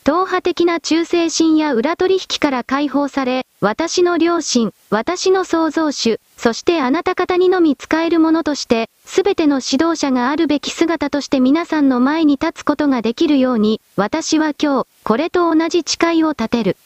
[0.04, 16.78] 党派的な忠誠心や裏取引から解放され、私の良心、私の創造主、そしてあなた方にのみ使えるものとして、すべての指導者があるべき姿として皆さんの前に立つことができるように、私は今日、これと同じ誓いを立てる。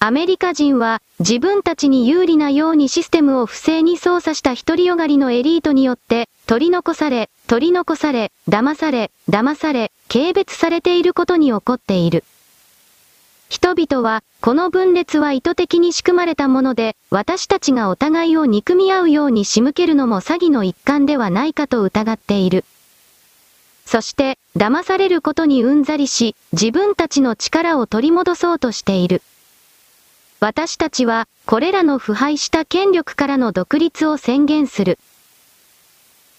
[0.00, 12.24] アメリカ人は自分たちに有利なようにシステムを不正に操作した独りよがりのエリートによって取り残され、取り残され、騙され、騙され、軽蔑されていることに起こっている。
[13.48, 22.64] 人々は、この分裂は意図的に仕組まれたもので、私たちがお互いを憎み合うように仕向けるのも詐欺の一環ではないかと疑っている。
[23.86, 29.22] そして、騙されることにうんざりし、自分たちの力を取り戻そうとしている。
[30.40, 34.98] 私たちは、これらの腐敗した権力からの独立を宣言する。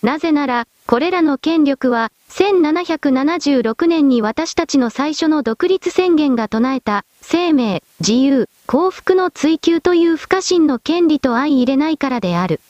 [0.01, 12.61] なぜなら、これらの権力は、1776年に私たちの最初の独立宣言が唱えた、生命、自由、幸福の追求という不可侵の権利と相入れないからである。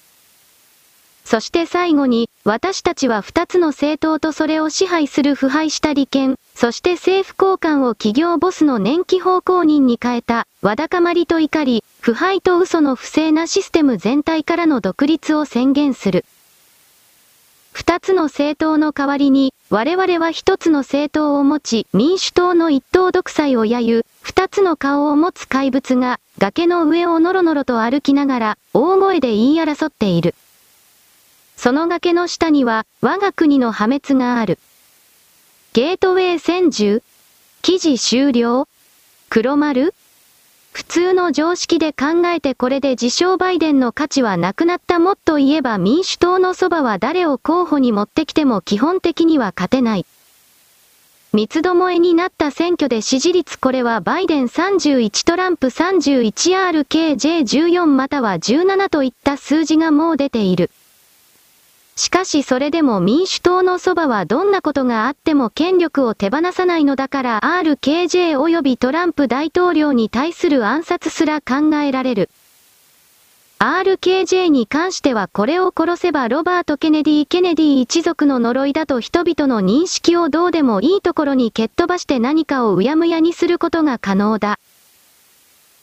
[1.23, 16.25] そして最後に、私たちは二つの政党とそれを支配する腐敗した利権、そして政府高官を企業ボスの年季奉公人に変えた、わだかまりと怒り、腐敗と嘘の不正なシステム全体からの独立を宣言する。
[17.79, 30.35] 二つの政党の代わりに、我々は一つの政党を持ち、民主党の一党独裁を揶揄、二つの顔を持つ怪物が、崖の上をのろのろと歩きながら、大声で言い争っている。
[31.55, 34.59] その崖の下には、我が国の破滅がある。
[35.71, 37.01] ゲートウェイ戦銃
[37.61, 38.67] 記事終了
[39.29, 39.93] 黒丸
[40.71, 50.05] 普通の常識で考えてこれで自称バイデンの価値はなくなったもっと言えば民主党のそばは誰を候補に持ってきても基本的には勝てない。
[51.31, 60.71] 三つどもえになった選挙で支持率これはバイデン31トランプ 31RKJ14 または17といった数字がもう出ている。
[61.99, 72.29] しかしそれでも民主党の側はどんなことがあっても権力を手放さないのだから RKJ 及びトランプ大統領に対する暗殺すら考えられる。
[73.59, 84.57] RKJ に関してはこれを殺せばロバート・ケネディ・ケネディ一族の呪いだと人々の認識をどうでもいいところに蹴っ飛ばして何かをうやむやにすることが可能だ。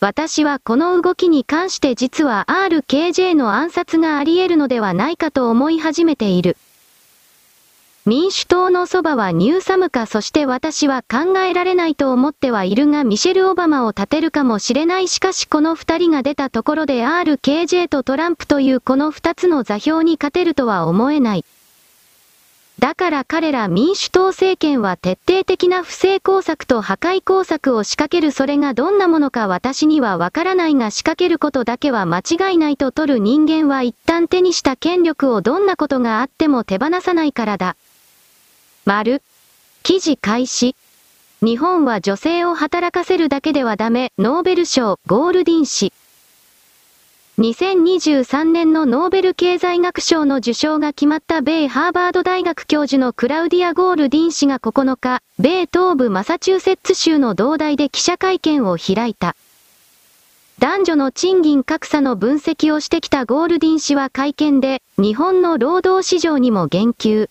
[0.07, 6.57] 私はこの動きに関して実は RKJ の暗殺があり得るのではないかと思い始めている。
[8.05, 21.45] 民主党のそばはニューサムかそして私は考えられないと思ってはいるがミシェル・オバマを立てるかもしれないしかしこの二人が出たところで RKJ とトランプというこの二つの座標に勝てるとは思えない。
[22.79, 37.77] だから彼ら民主党政権は徹底的な不正工作と破壊工作を仕掛けるそれがどんなものか私にはわからないが仕掛けることだけは間違いないと取る人間は一旦手にした権力をどんなことがあっても手放さないからだ。
[38.85, 39.22] 丸。
[39.83, 40.77] 記事開始。
[41.43, 45.93] 日本は女性を働かせるだけではダメ、ノーベル賞、ゴールディン氏。
[47.39, 59.37] 2023年のノーベル経済学賞の受賞が決まった米ハーバード大学教授のクラウディア・ゴールディン氏が9日、米東部マサチューセッツ州の同大で記者会見を開いた。
[60.61, 67.28] 男女の賃金格差の分析をしてきたゴールディン氏は会見で、日本の労働市場にも言及。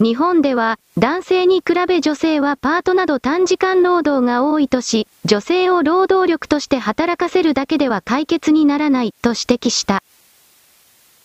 [0.00, 10.04] 日本では、男性に比べ女性はパートなど短時間労働が多いとし、女性を労働力として働かせるだけでは解決にならないと指摘した。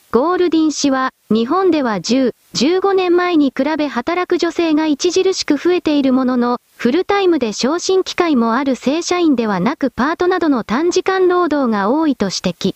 [0.09, 12.75] ゴールディン氏は、日本では10、15年前に比べ働く女性が著しく増えているものの、フルタイムで昇進機会もある正社員ではなくパートなどの短時間労働が多いと指摘。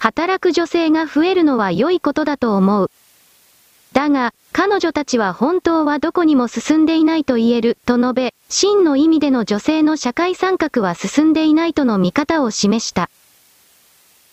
[0.00, 2.90] 働く女性が増えるのは良いことだと思う。
[3.94, 13.08] だが、彼女たちは本当はどこにも進んでいないと言える、と述べ、真の意味での女性の社会参画は進んでいないとの見方を示した。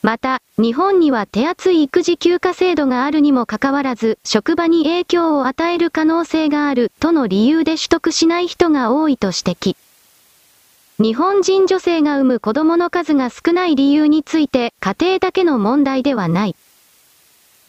[0.01, 9.75] また、日本には手厚い育児休暇制度があるにもかかわらず、職場に影響を与える可能性がある、との理由で取得しない人が多いと指摘。
[10.97, 16.55] 日本人女性が産む子供の数が少ない理由について、家庭だけの問題ではない。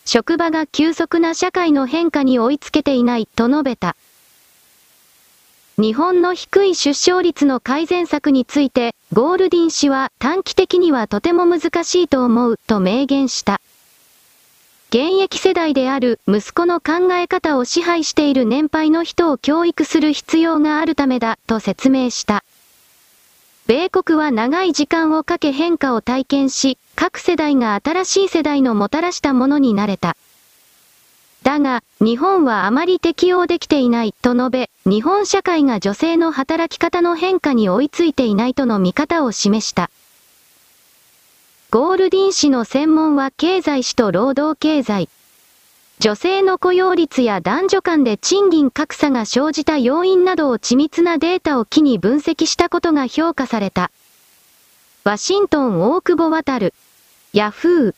[0.05, 3.97] 職場が急速な社会の変化に追いつけていないと述べた。
[5.79, 13.61] 日本の低い出生率の改善策について、ゴールディン氏は短期的にはとても難しいと思うと明言した。
[14.91, 22.45] 現役世代である息子の考え方を支配している年配の人を教育する必要があるためだと説明した。
[23.67, 30.17] 米国は長い時間をかけ変化を体験し、各世代が新しい世代のもたらしたものになれた。
[31.43, 39.91] だが、日本はあまり適応できていないと述べ、日本社会が女性の働き方の変化に追いついていないとの見方を示した。
[41.73, 45.09] ゴールディン氏の専門は経済史と労働経済。
[45.99, 53.91] 女性の雇用率や男女間で賃金格差が生じた要因などを緻密なデータを機に分析したことが評価された。
[55.03, 56.75] ワシントン大久保渡る。
[57.35, 57.95] ヤフー。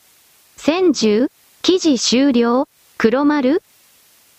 [0.55, 1.29] 千十
[1.61, 3.61] 記事終了黒丸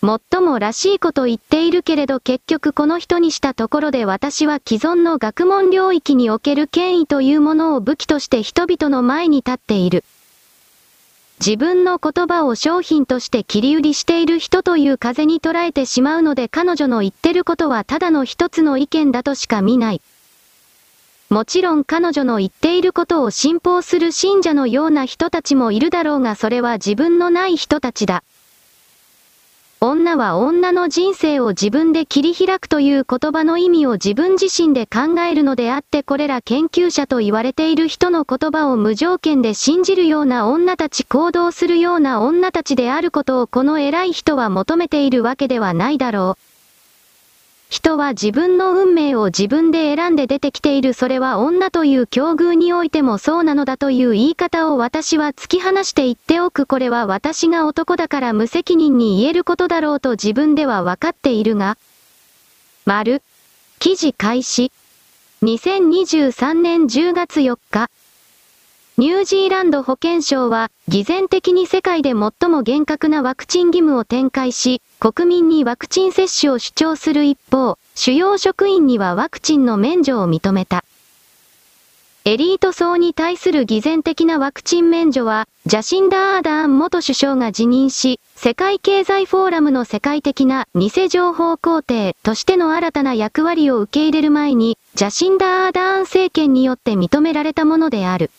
[0.01, 10.03] もっともらしいこと言っているけれど結局この人にしたところで私は既存の学問領域における権威というものを武器として人々の前に立っている。
[11.41, 20.01] 自分の言葉を商品として切り売りしている人という風に捉えてしまうので彼女の言ってることはただの一つの意見だとしか見ない。
[21.29, 28.23] もちろん彼女の言っていることを信奉する信者のような人たちもいるだろうがそれは自分のない人たちだ。
[29.81, 46.46] 女は女の人生を自分で切り開くという言葉の意味を自分自身で考えるのであってこれら研究者と言われている人の言葉を無条件で信じるような女たち行動するような女たちであることをこの偉い人は求めているわけではないだろう。
[47.69, 61.77] 人は自分の運命を自分で選んで出てきているそれは女という境遇においてもそうなのだという言い方を私は突き放して言っておくこれは私が男だから無責任に言えることだろうと自分では分かっているが、
[62.85, 63.21] 丸、
[63.81, 64.71] 記事開始。
[65.43, 67.91] 2023年10月4日。
[68.99, 80.83] ニュージーランド保健省は、偽善的に世界で最も厳格なワクチン義務を展開し、国民にワクチン接種を主張する一方、主要職員にはワクチンの免除を認めた。
[82.25, 98.31] エリート層に対する偽善的なワクチン免除は、ジャシンダー・アーダーン元首相が辞任し、世界経済フォーラムの世界的な偽情報皇帝としての新たな役割を受け入れる前に、ジャシンダー・アーダーン政権によって認められたものである。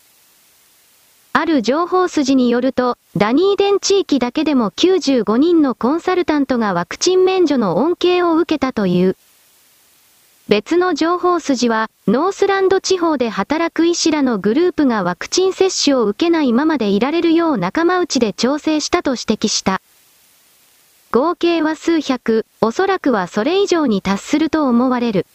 [1.40, 9.16] ある情報筋によると、ダニーデン地域だけでも95人のコンサルタントがワクチン免除の恩恵を受けたという。
[10.48, 19.80] 別の情報筋は、ノースランド地方で働く医師らのグループがワクチン接種を受けないままでいられるよう仲間内で調整したと指摘した。
[21.12, 25.28] 合計は数百、おそらくはそれ以上に達すると思われる。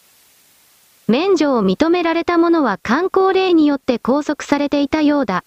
[1.07, 5.45] 免除を認められた者は観光令によって拘束されていたようだ。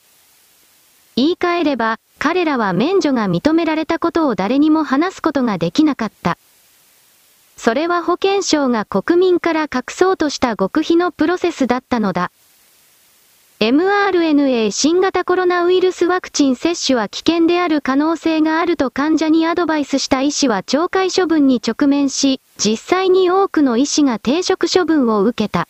[1.18, 6.38] 言い換えれば、彼らは免除が認められたことを誰にも話すことができなかった。
[7.56, 12.32] それは保健省が国民から隠そうとした極秘のプロセスだったのだ。
[13.62, 25.70] mRNA 新型コロナウイルスワクチン接種は危険である可能性があると患者にアドバイスした医師は懲戒処分に直面し、実際に多くの医師が停職処分を受けた。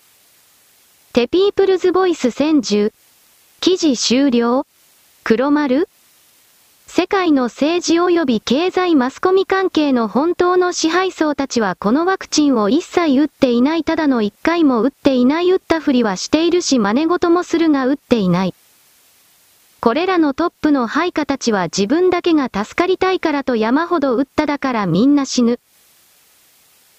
[1.14, 2.92] テピープルズボイス千住。
[3.62, 4.66] 記事終了
[5.28, 5.88] 黒丸？
[6.86, 18.54] 世界の政治及び経済マスコミ関係の本当の支配層たちはこのワクチンを一切打っていないただの一回も打っていない打ったふりはしているし真似事もするが打っていない。
[19.82, 25.60] これらのトップの配下たちは自分だけが助かりたいからと山ほど打っただからみんな死ぬ。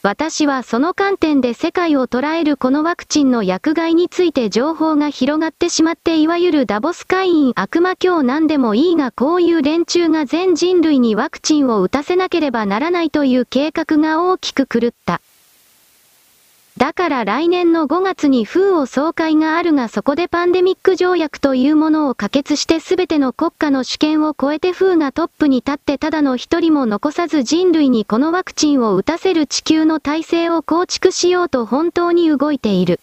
[0.09, 15.21] 私はその観点で世界を捉えるこのワクチンの薬害について情報が広がってしまっていわゆるダボス会員悪魔教なんでもいいがこういう連中が全人類にワクチンを打たせなければならないという計画が大きく狂った。
[16.77, 33.01] だから来年の5月に風を総会があるがそこでパンデミック条約というものを可決して全ての国家の主権を超えて風がトップに立ってただの一人も残さず人類にこのワクチンを打たせる地球の体制を構築しようと本当に動いている。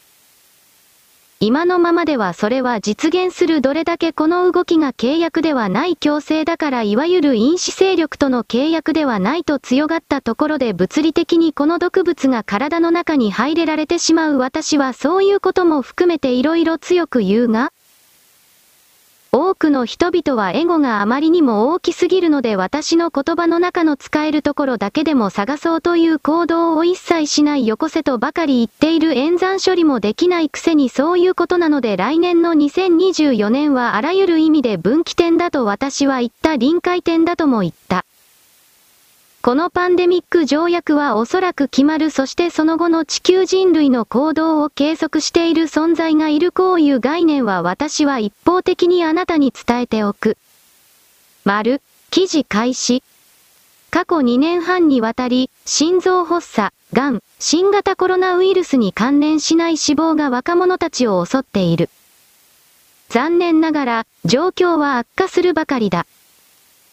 [1.46, 17.74] 今のままではそれは実現するどれだけこの動きが契約ではない強制だからいわゆる因子勢力との契約ではないと強がったところで物理的にこの毒物が体の中に入れられてしまう私はそういうことも含めて色々強く言うが、
[19.36, 38.06] 多くの人々はエゴがあまりにも大きすぎるので私の言葉の中の使えるところだけでも探そうという行動を一切しないよこせとばかり言っている演算処理もできないくせにそういうことなので来年の2024年はあらゆる意味で分岐点だと私は言った臨界点だとも言った。
[39.46, 50.38] このパンデミック条約はおそらく決まるそしてその後の地球人類の行動を計測している存在がいるこういう概念は私は一方的にあなたに伝えておく。
[51.44, 53.04] 丸、記事開始。
[53.92, 61.90] 過去2年半にわたり、心臓発作、癌、新型コロナウイルスに関連しない死亡が若者たちを襲っている。
[63.10, 66.06] 残念ながら、状況は悪化するばかりだ。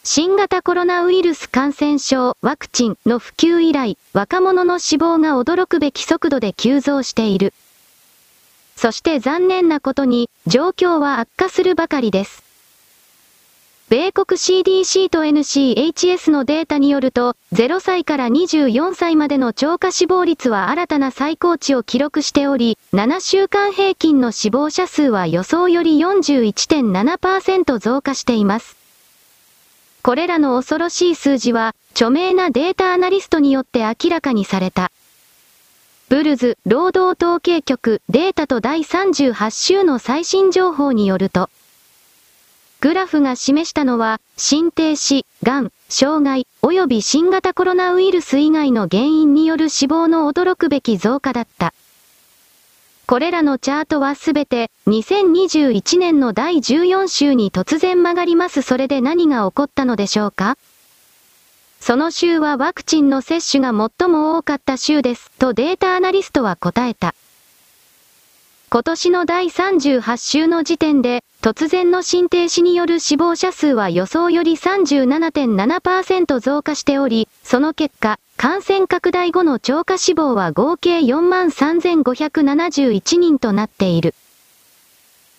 [0.02, 7.52] 新型コロナウイルス感染症ワクチンの普及以来、若者の死亡が驚くべき速度で急増している。
[8.76, 12.42] そして残念なことに、状況は悪化するばかりです。
[13.90, 28.79] 米国 CDC と NCHS のデータによると、0歳から24歳までの超過死亡率は新たな最高値を記録しており、7週間平均の死亡者数は予想より41.7%増加しています。
[30.02, 34.90] これらの恐ろしい数字は、著名なデータアナリストによって明らかにされた。
[36.08, 41.50] ブルズ、労働統計局、データと第38週の最新情報によると、
[42.80, 51.74] グラフが示したのは、心停止、癌、障害、及び新型コロナウイルス以外の原因による死亡の驚くべき増加だった。
[53.10, 58.62] これらのチャートはすべて2021年の第14週に突然曲がります。
[58.62, 60.56] それで何が起こったのでしょうか？
[61.80, 67.16] その週はワクチンの接種が最も多かった週です、とデータアナリストは答えた。
[68.70, 84.14] 今年の第38週の時点で、突然の心停止による死亡者数は予想より37.7%増加しており、その結果、感染拡大後の超過死亡は合計43,571人となっている。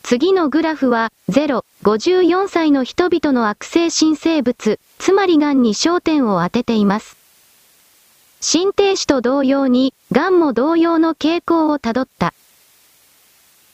[0.02, 7.16] 次のグラフは、0、54歳の人々の悪性新生物、つまり癌に焦点を当てています。
[8.40, 12.34] 心停止と同様に、癌も同様の傾向をたどった。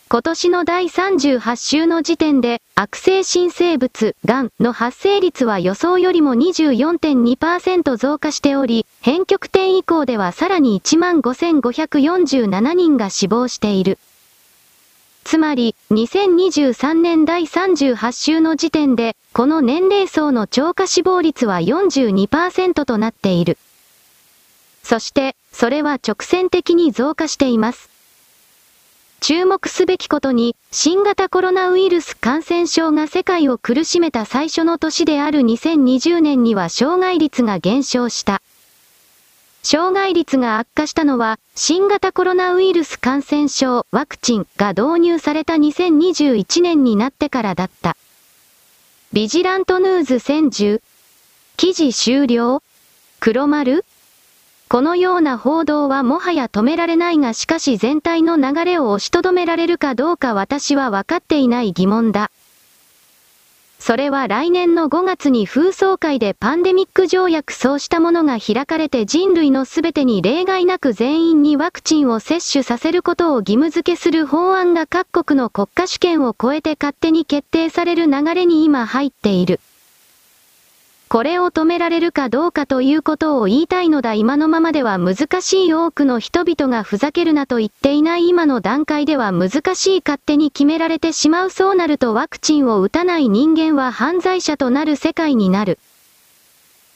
[0.09, 13.99] 今年の第38週の時点で、悪性新生物、癌の発生率は予想よりも24.2%増加しており、変極点以降ではさらに15,547人が死亡している。
[15.25, 23.57] つまり、2023年第38週の時点で、この年齢層の超過死亡率は42%となっている。
[24.83, 27.96] そして、それは直線的に増加しています。
[29.19, 38.41] 注目すべきことに、新型コロナウイルス感染症が世界を苦しめた最初の年である2020年には障害率が減少した。
[39.63, 47.97] 障害率が悪化したのは、新型コロナウイルス感染症ワクチンが導入された2021年になってからだった。
[49.13, 50.81] ビジラントヌーズ1010
[51.57, 52.61] 記事終了
[53.19, 53.83] 黒丸
[54.69, 62.31] このような報道はもはや止められないがしかし全体の流れを押しとどめられるかどうか私は分かっていない疑問だ。
[63.79, 79.61] それは来年の5月に風葬会でパンデミック条約そうしたものが開かれて人類のすべてに例外なく全員にワクチンを接種させることを義務付けする法案が各国の国家主権を超えて勝手に決定される流れに今入っている。
[81.09, 95.79] これを止められるかどうかということを言いたいのだ今のままでは難しい多くの人々がふざけるなと言っていない今の段階では難しい勝手に決められてしまうそうなるとワクチンを打たない人間は犯罪者となる世界になる。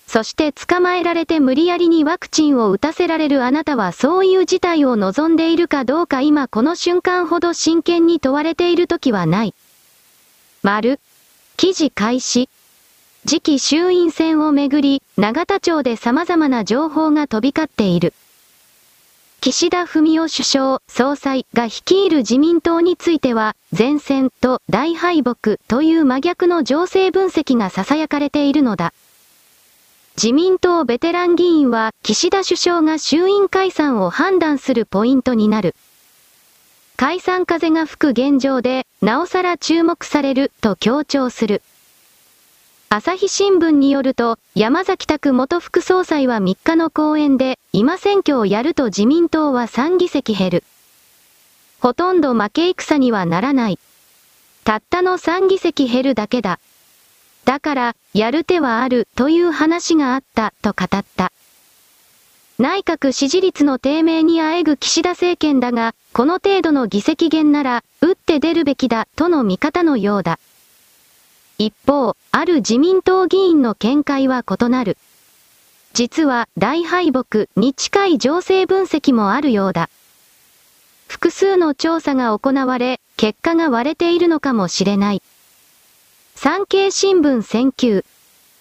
[0.08, 9.54] そして捕まえられて無理やりにワクチンを打たせられるあなたはそういう事態を望んでいるかどうか今この瞬間ほど真剣に問われている時はない。
[10.64, 11.00] 丸。
[11.56, 12.50] 記事開始。
[13.28, 18.14] 次期衆院選をめぐり、永田町で様々な情報が飛び交っている。
[19.42, 28.92] 岸田文雄首相、総裁が率いる自民党については、前線と大敗北という真逆の情勢分析が囁かれているのだ。
[30.18, 35.76] 自民党ベテラン議員は、岸田首相が衆院解散を判断するポイントになる。
[36.98, 41.62] 解散風が吹く現状で、なおさら注目されると強調する。
[42.94, 50.64] 朝日新聞によると、山崎拓元副総裁は3日の講演で、今選挙をやると自民党は3議席減る。
[51.80, 53.80] ほとんど負け戦にはならない。
[54.66, 56.60] たったの3議席減るだけだ。
[57.46, 61.32] だから、やる手はあるという話があったと語った。
[62.60, 70.40] 内閣支持率の低迷にあえぐ岸田政権だが、この程度の議席減なら、打って出るべきだとの見方のようだ。
[71.58, 74.98] 一方、ある自民党議員の見解は異なる。
[75.94, 79.90] 実は大敗北に近い情勢分析もあるようだ。
[81.08, 85.22] 複数の調査が行われ、結果が割れているのかもしれない。
[86.36, 88.06] 産経新聞選挙。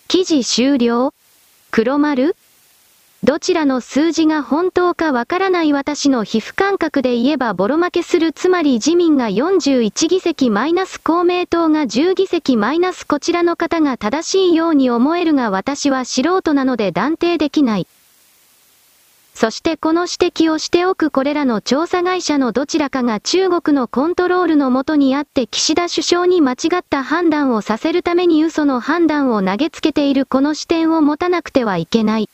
[0.08, 1.14] 記事終了
[1.70, 2.34] 黒丸
[3.22, 17.86] どちらの数字が本当かわからない私の皮膚感覚で言えばボロ負けするつまり自民が41議席マイナス公明党が10議席マイナスこちらの方が正しいように思えるが私は素人なので断定できない。
[19.34, 20.14] そしてこの指
[20.47, 32.28] 摘をしておくこれらの調査会社のどちらかが中国のコントロールのもとにあって岸田首相に間違った判断をさせるために嘘の判断を投げつけているこの視点を持たなくてはいけない。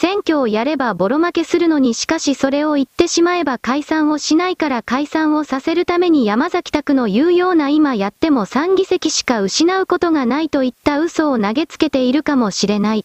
[0.00, 13.04] 選挙をやればボロ負けするのにしかしそれを言ってしまえば解散をしないから解散をさせるために山崎拓の言うような今やっても3議席しか失うことがないといった嘘を投げつけているかもしれない。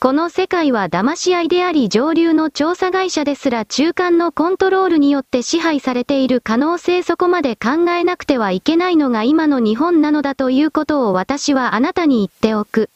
[0.00, 12.90] この世界は騙し合いであり上流の調査会社ですら中間のコントロールによって支配されている可能性そこまで考えなくてはいけないのが今の日本なのだということを私はあなたに言っておく。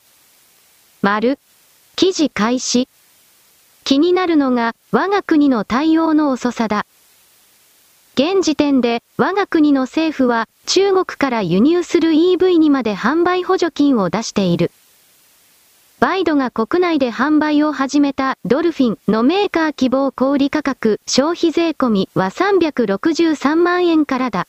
[1.01, 1.39] 丸。
[1.97, 2.89] 記事開始。
[3.85, 6.87] 気になるのが我が国の対応の遅さだ。
[8.15, 14.71] 現時点で我が国の政府は中国から輸入する EV にまで販売補助金を出している。
[16.01, 24.49] バイドが国内で販売を始めたドルフィンのメーカー希望小売価格消費税込みは363万円からだ。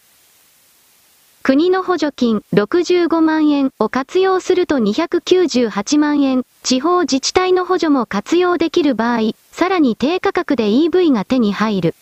[1.45, 11.95] 国の補助金65万円を活用すると298万円、地方自治体の補助も活用できる場合、さらに低価格で EV が手に入る。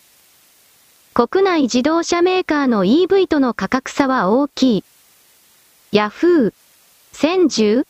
[1.12, 4.84] 国内自動車メーカーの EV との価格差は大きい。
[5.90, 6.52] ヤフー、
[7.10, 7.84] 千十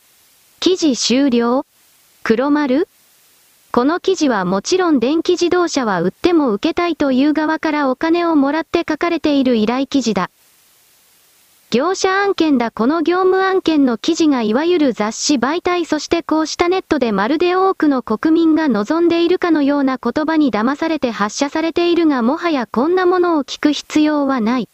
[0.59, 1.67] 記事終了
[2.23, 2.89] 黒丸
[3.73, 10.31] この記事はもちろん電気自動車は売っても受けたいという側からお金をもらって書かれている依頼記事だ。
[11.73, 24.69] 業者案件だこの業務案件の記事がいわゆる雑誌媒体そしてこうしたネットでまるで多くの国民が望んでいるかのような言葉に騙されて発射されているがもはやこんなものを聞く必要はない。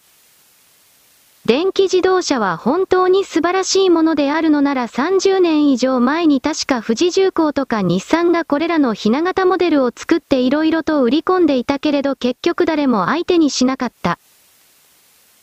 [1.46, 14.18] 電気自動車は本当に素晴らしいものであるのなら30年以上前に確か富士重工とか日産がこれらのひな型モデルを作って色々と売り込んでいたけれど結局誰も相手にしなかった。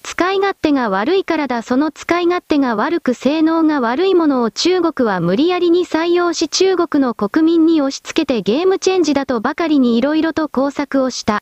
[0.05, 11.41] 使い勝手が悪いからだその使い勝手が悪く性能が悪いものを中国は無理やりに採用し中国の国民に押し付けてゲームチェンジだとばかりに色々と工作をした。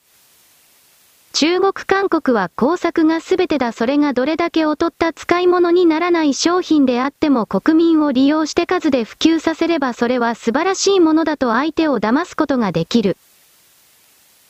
[1.33, 13.17] 中国韓国は工作が全てだそれがどれだけ劣った使い物にならない商品であっても国民を利用して数で普及させればそれは素晴らしいものだと相手を騙すことができる。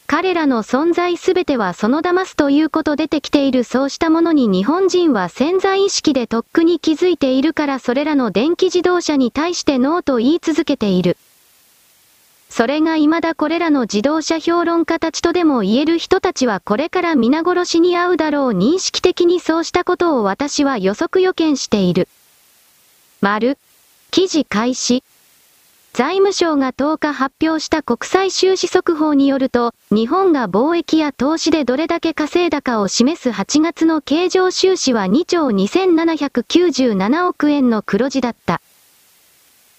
[0.05, 11.17] 彼らの存在すべてはその騙すということ出てきているそうしたものに日本人は潜在意識でとっくに気づいているからそれらの電気自動車に対してノーと言い続けている。
[12.49, 22.07] それが未だこれらの自動車評論家たちとでも言える人たちはこれから皆殺しに遭うだろう認識的にそうしたことを私は予測予見している。
[23.21, 23.57] 丸。
[24.11, 25.03] 記事開始。
[25.93, 38.59] 財務省が10日発表した国際収支速報によると、日本が貿易や投資でどれだけ稼いだかを示す8月の経常収支は2兆2797億円の黒字だった。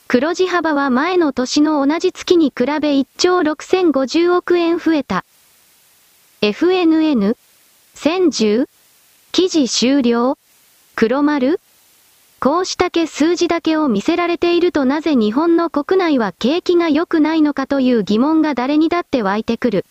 [0.07, 5.24] 黒字幅は前の年の同じ月に比べ1兆6050億円増えた。
[6.43, 7.36] FNN?
[7.97, 8.69] 1010?
[9.32, 10.39] 記事終了
[10.95, 11.59] 黒丸
[12.45, 19.87] こうしたけ数字だけを見せられているとなぜ日本の国内は景気が良くないのかという疑問が誰にだって湧いてくる。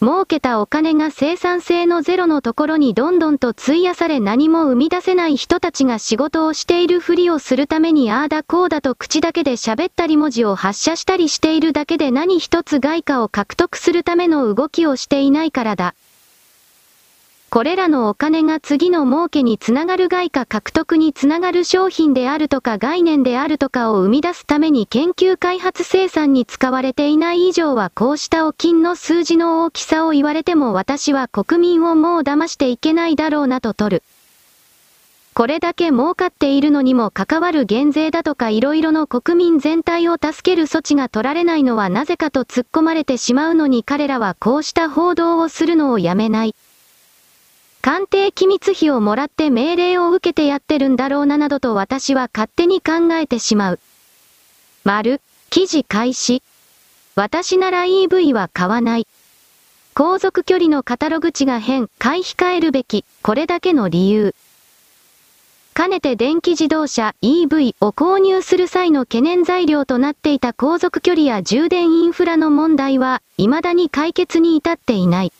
[0.00, 15.96] 儲けたお金が生産性のゼロのところにどんどんと費やされ何も生み出せない人たちが仕事をしているふりをするためにああだこうだと口だけで喋ったり文字を発射したりしているだけで何一つ外貨を獲得するための動きをしていないからだ。
[17.52, 34.02] これらのお金が次の儲けにつながる外貨獲得につながる商品であるとか概念であるとかを生み出すために研究開発生産に使われていない以上はこうしたお金の数字の大きさを言われても私は国民をもう騙していけないだろうなと取る。
[35.34, 46.54] これだけ儲かっているのにも関わる減税だとか色々の国民全体を助ける措置が取られないのはなぜかと突っ込まれてしまうのに彼らはこうした報道をするのをやめない。
[47.82, 53.80] 鑑定機密費をもらって命令を受けてやってるんだろうななどと私は勝手に考えてしまう。
[54.84, 56.44] 丸、記事開始。
[57.16, 59.08] 私なら EV は買わない。
[59.94, 64.32] 航続距離のカタログ値が変、買い控えるべき、これだけの理由。
[65.74, 75.32] かねて電気自動車 EV を購入する際の懸念材料となっていた航続距離や充電インフラの問題は、未だに解決に至っていない。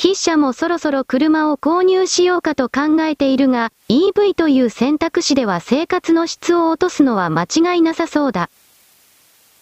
[0.00, 8.48] 筆者もそろそろ車を購入しようかと考えているが、EV という選択肢では生活の質を落とすのは間違いなさそうだ。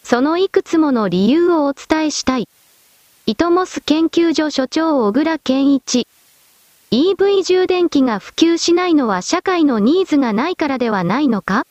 [0.03, 2.47] そのいくつもの理由をお伝えしたい。
[3.25, 6.07] イトモス研究所所長小倉健一。
[6.91, 11.65] EV 充電器が普及しないのは社会のニーズがないからではないのか？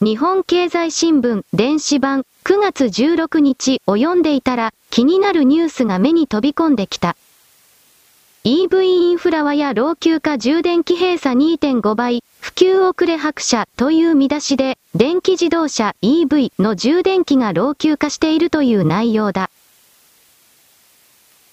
[0.00, 7.16] 日本経済新聞電子版9月16日を読んでいたら気になるニュースが目に飛び込んできた。
[8.42, 19.50] EV インフラワや老朽化充電器閉鎖2.5倍、普及遅れ白車という見出しで、電気自動車 EV の充電器が老朽化しているという内容だ。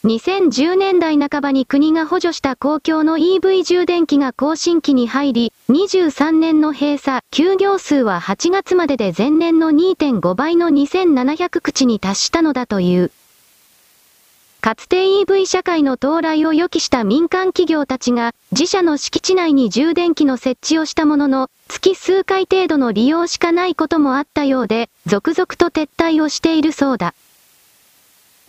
[0.06, 13.12] 2010年代半ばに国が補助した公共の EV 充電器が更新期に入り、23年の閉鎖、休業数は8月までで前年の2.5倍の2700口に達したのだという。
[14.62, 27.14] かつて EV 社会の到来を予期した民間企業たちが、自社の敷地内に充電器の設置をしたものの、月数回程度の利用しかないこともあったようで、続々と撤退をしているそうだ。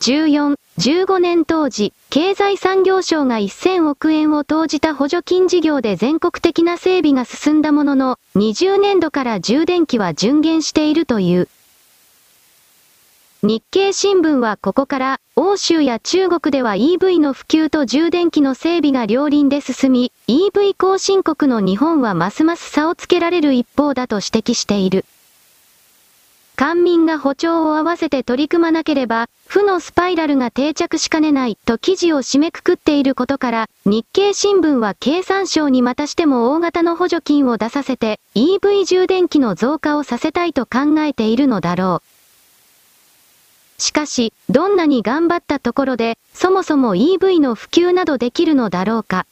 [0.00, 11.48] 14、15年当時、経済産業省が1000億円を投じた補助金事業で全国的な整備が進んだものの、20年度から充電器は順減しているという。
[13.44, 25.04] 日経新聞はここから、欧州や中国では EV の普及と充電器の整備が両輪で進み、EV 後進国の日本はますます差をつけられる一方だと指摘している。
[26.56, 42.17] 官民が歩調を合わせて取り組まなければ、負のスパイラルが定着しかねないと記事を締めくくっていることから、日経新聞は経産省にまたしても大型の補助金を出させて、EV 充電器の増加をさせたいと考えているのだろう。
[43.78, 49.26] しかし、どんなに頑張ったところで、そもそも EV の普及などできるのだろうか。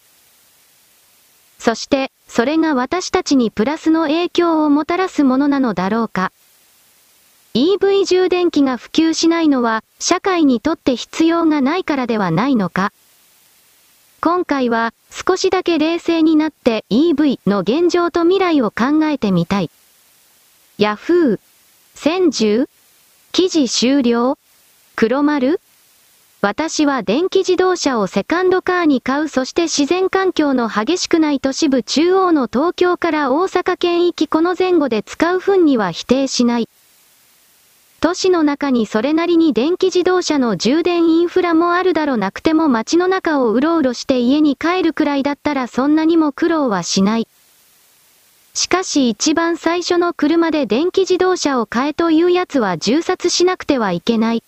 [1.58, 6.30] そして、それが私たちにプラスの影響をもたらすものなのだろうか。
[7.54, 12.92] EV 充電器が普及しないのは、社会にとって必要がないからではないのか。
[14.20, 19.70] 今回は、少しだけ冷静になって EV の現状と未来を考えてみたい。
[20.78, 22.68] Yahoo!1010
[23.36, 24.38] 記事終了？
[24.94, 25.60] 黒丸？
[26.40, 36.70] 私は電気自動車をセカンドカーに買うそして自然環境の激しくない都市部中央の東京から大阪県域この前後で使う分には否定しない。
[38.00, 47.28] 都市の中にそれなりに電気自動車の充電インフラもあるだろなくても街の中をうろうろして家に帰るくらいだったらそんなにも苦労はしない。
[48.56, 54.42] しかし一番最初の車で電気自動車を買えというやつは重殺しなくてはいけない。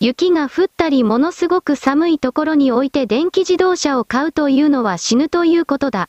[0.00, 6.08] 雪が降ったりものすごく寒いところに置いて電気自動車を買うというのは死ぬということだ。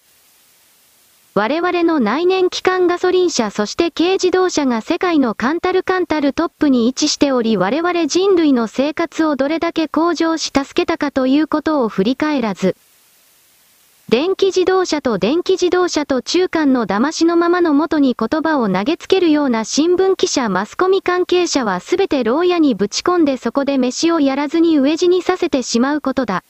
[1.35, 12.75] 我々の内燃機関ガソリン車そして軽自動車が世界のカンタルカンタルトップに位置しており我々人類の生活をどれだけ向上し助けたかということを振り返らず、
[14.11, 26.43] 電気自動車と電気自動車と中間の騙しのままの元に言葉を投げつけるような新聞記者マスコミ関係者はすべて牢屋にぶち込んでそこで飯をやらずに飢え死にさせてしまうことだ。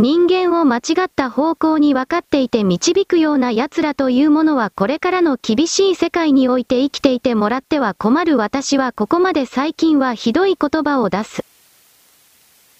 [0.00, 11.53] 人間を間違った方向に分かっていて導くような奴らというものはこれからの厳しい世界において生きていてもらっては困る私はここまで最近はひどい言葉を出す。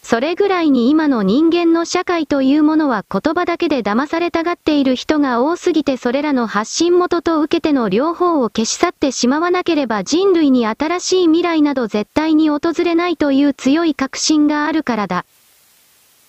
[0.04, 15.24] それぐらいに今の人間の社会というものは言葉だけで騙されたがっている人が多すぎてそれらの発信元と受けての両方を消し去ってしまわなければ人類に新しい未来など絶対に訪れないという強い確信があるからだ。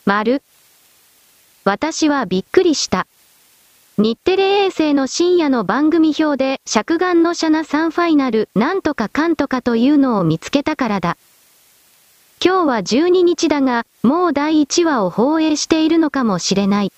[0.06, 0.42] 丸。
[1.66, 3.08] 私はびっくりした。
[3.98, 11.18] 日テレ衛星の深夜の番組表で、尺眼のシャナ3ファイナル、なんとかかんとかというのを見つけたからだ。
[12.44, 16.92] 今日は12日だが、もう第1話を放映しているのかもしれない。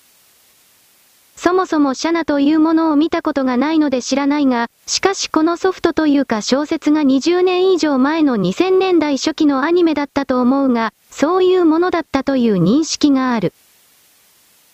[1.37, 13.53] そもそもシャナというものを見たことがないので知らないが、しかしこのソフトというか小説が20年以上前の2000年代初期のアニメだったと思うが、そういうものだったという認識がある。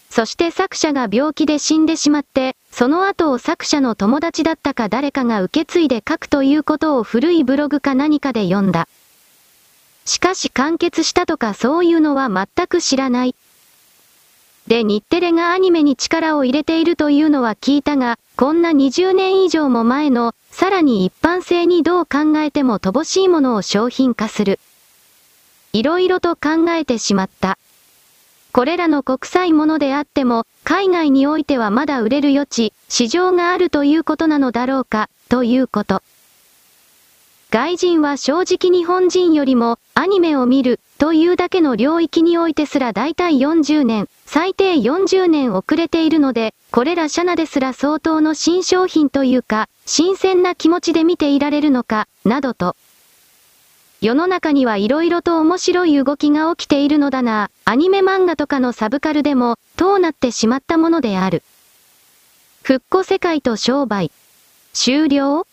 [0.09, 8.87] そして作者が病気で死んでしまって、その後を作者の友達だったか誰かが受け継いで書くということを古いブログか何かで読んだ。
[10.05, 13.35] しかし完結したとかそういうのは全く知らない。
[14.67, 24.59] で、日テレがアニメに力を入れているというのは聞いたが、こんな20年以上も前の、さらに一般性にどう考えても乏しいものを商品化する。
[25.73, 27.57] いろいろと考えてしまった。
[28.53, 36.03] これらの国際ものであっても、海外においてはまだ売れる余地、市場があるということなのだろうか、ということ。
[37.53, 52.75] 外人は正直日本人よりもアニメを見るというだけの領域においてすら大体40年、最低40年遅れているので、これらシャナですら相当の新商品というか、新鮮な気持ちで見ていられるのか、などと。
[54.01, 61.43] 世の中には色々と面白い動きが起きているのだな、アニメ漫画とかのサブカルでも、とうなってしまったものである。
[62.63, 64.11] 復古世界と商売。
[64.73, 65.45] 終了？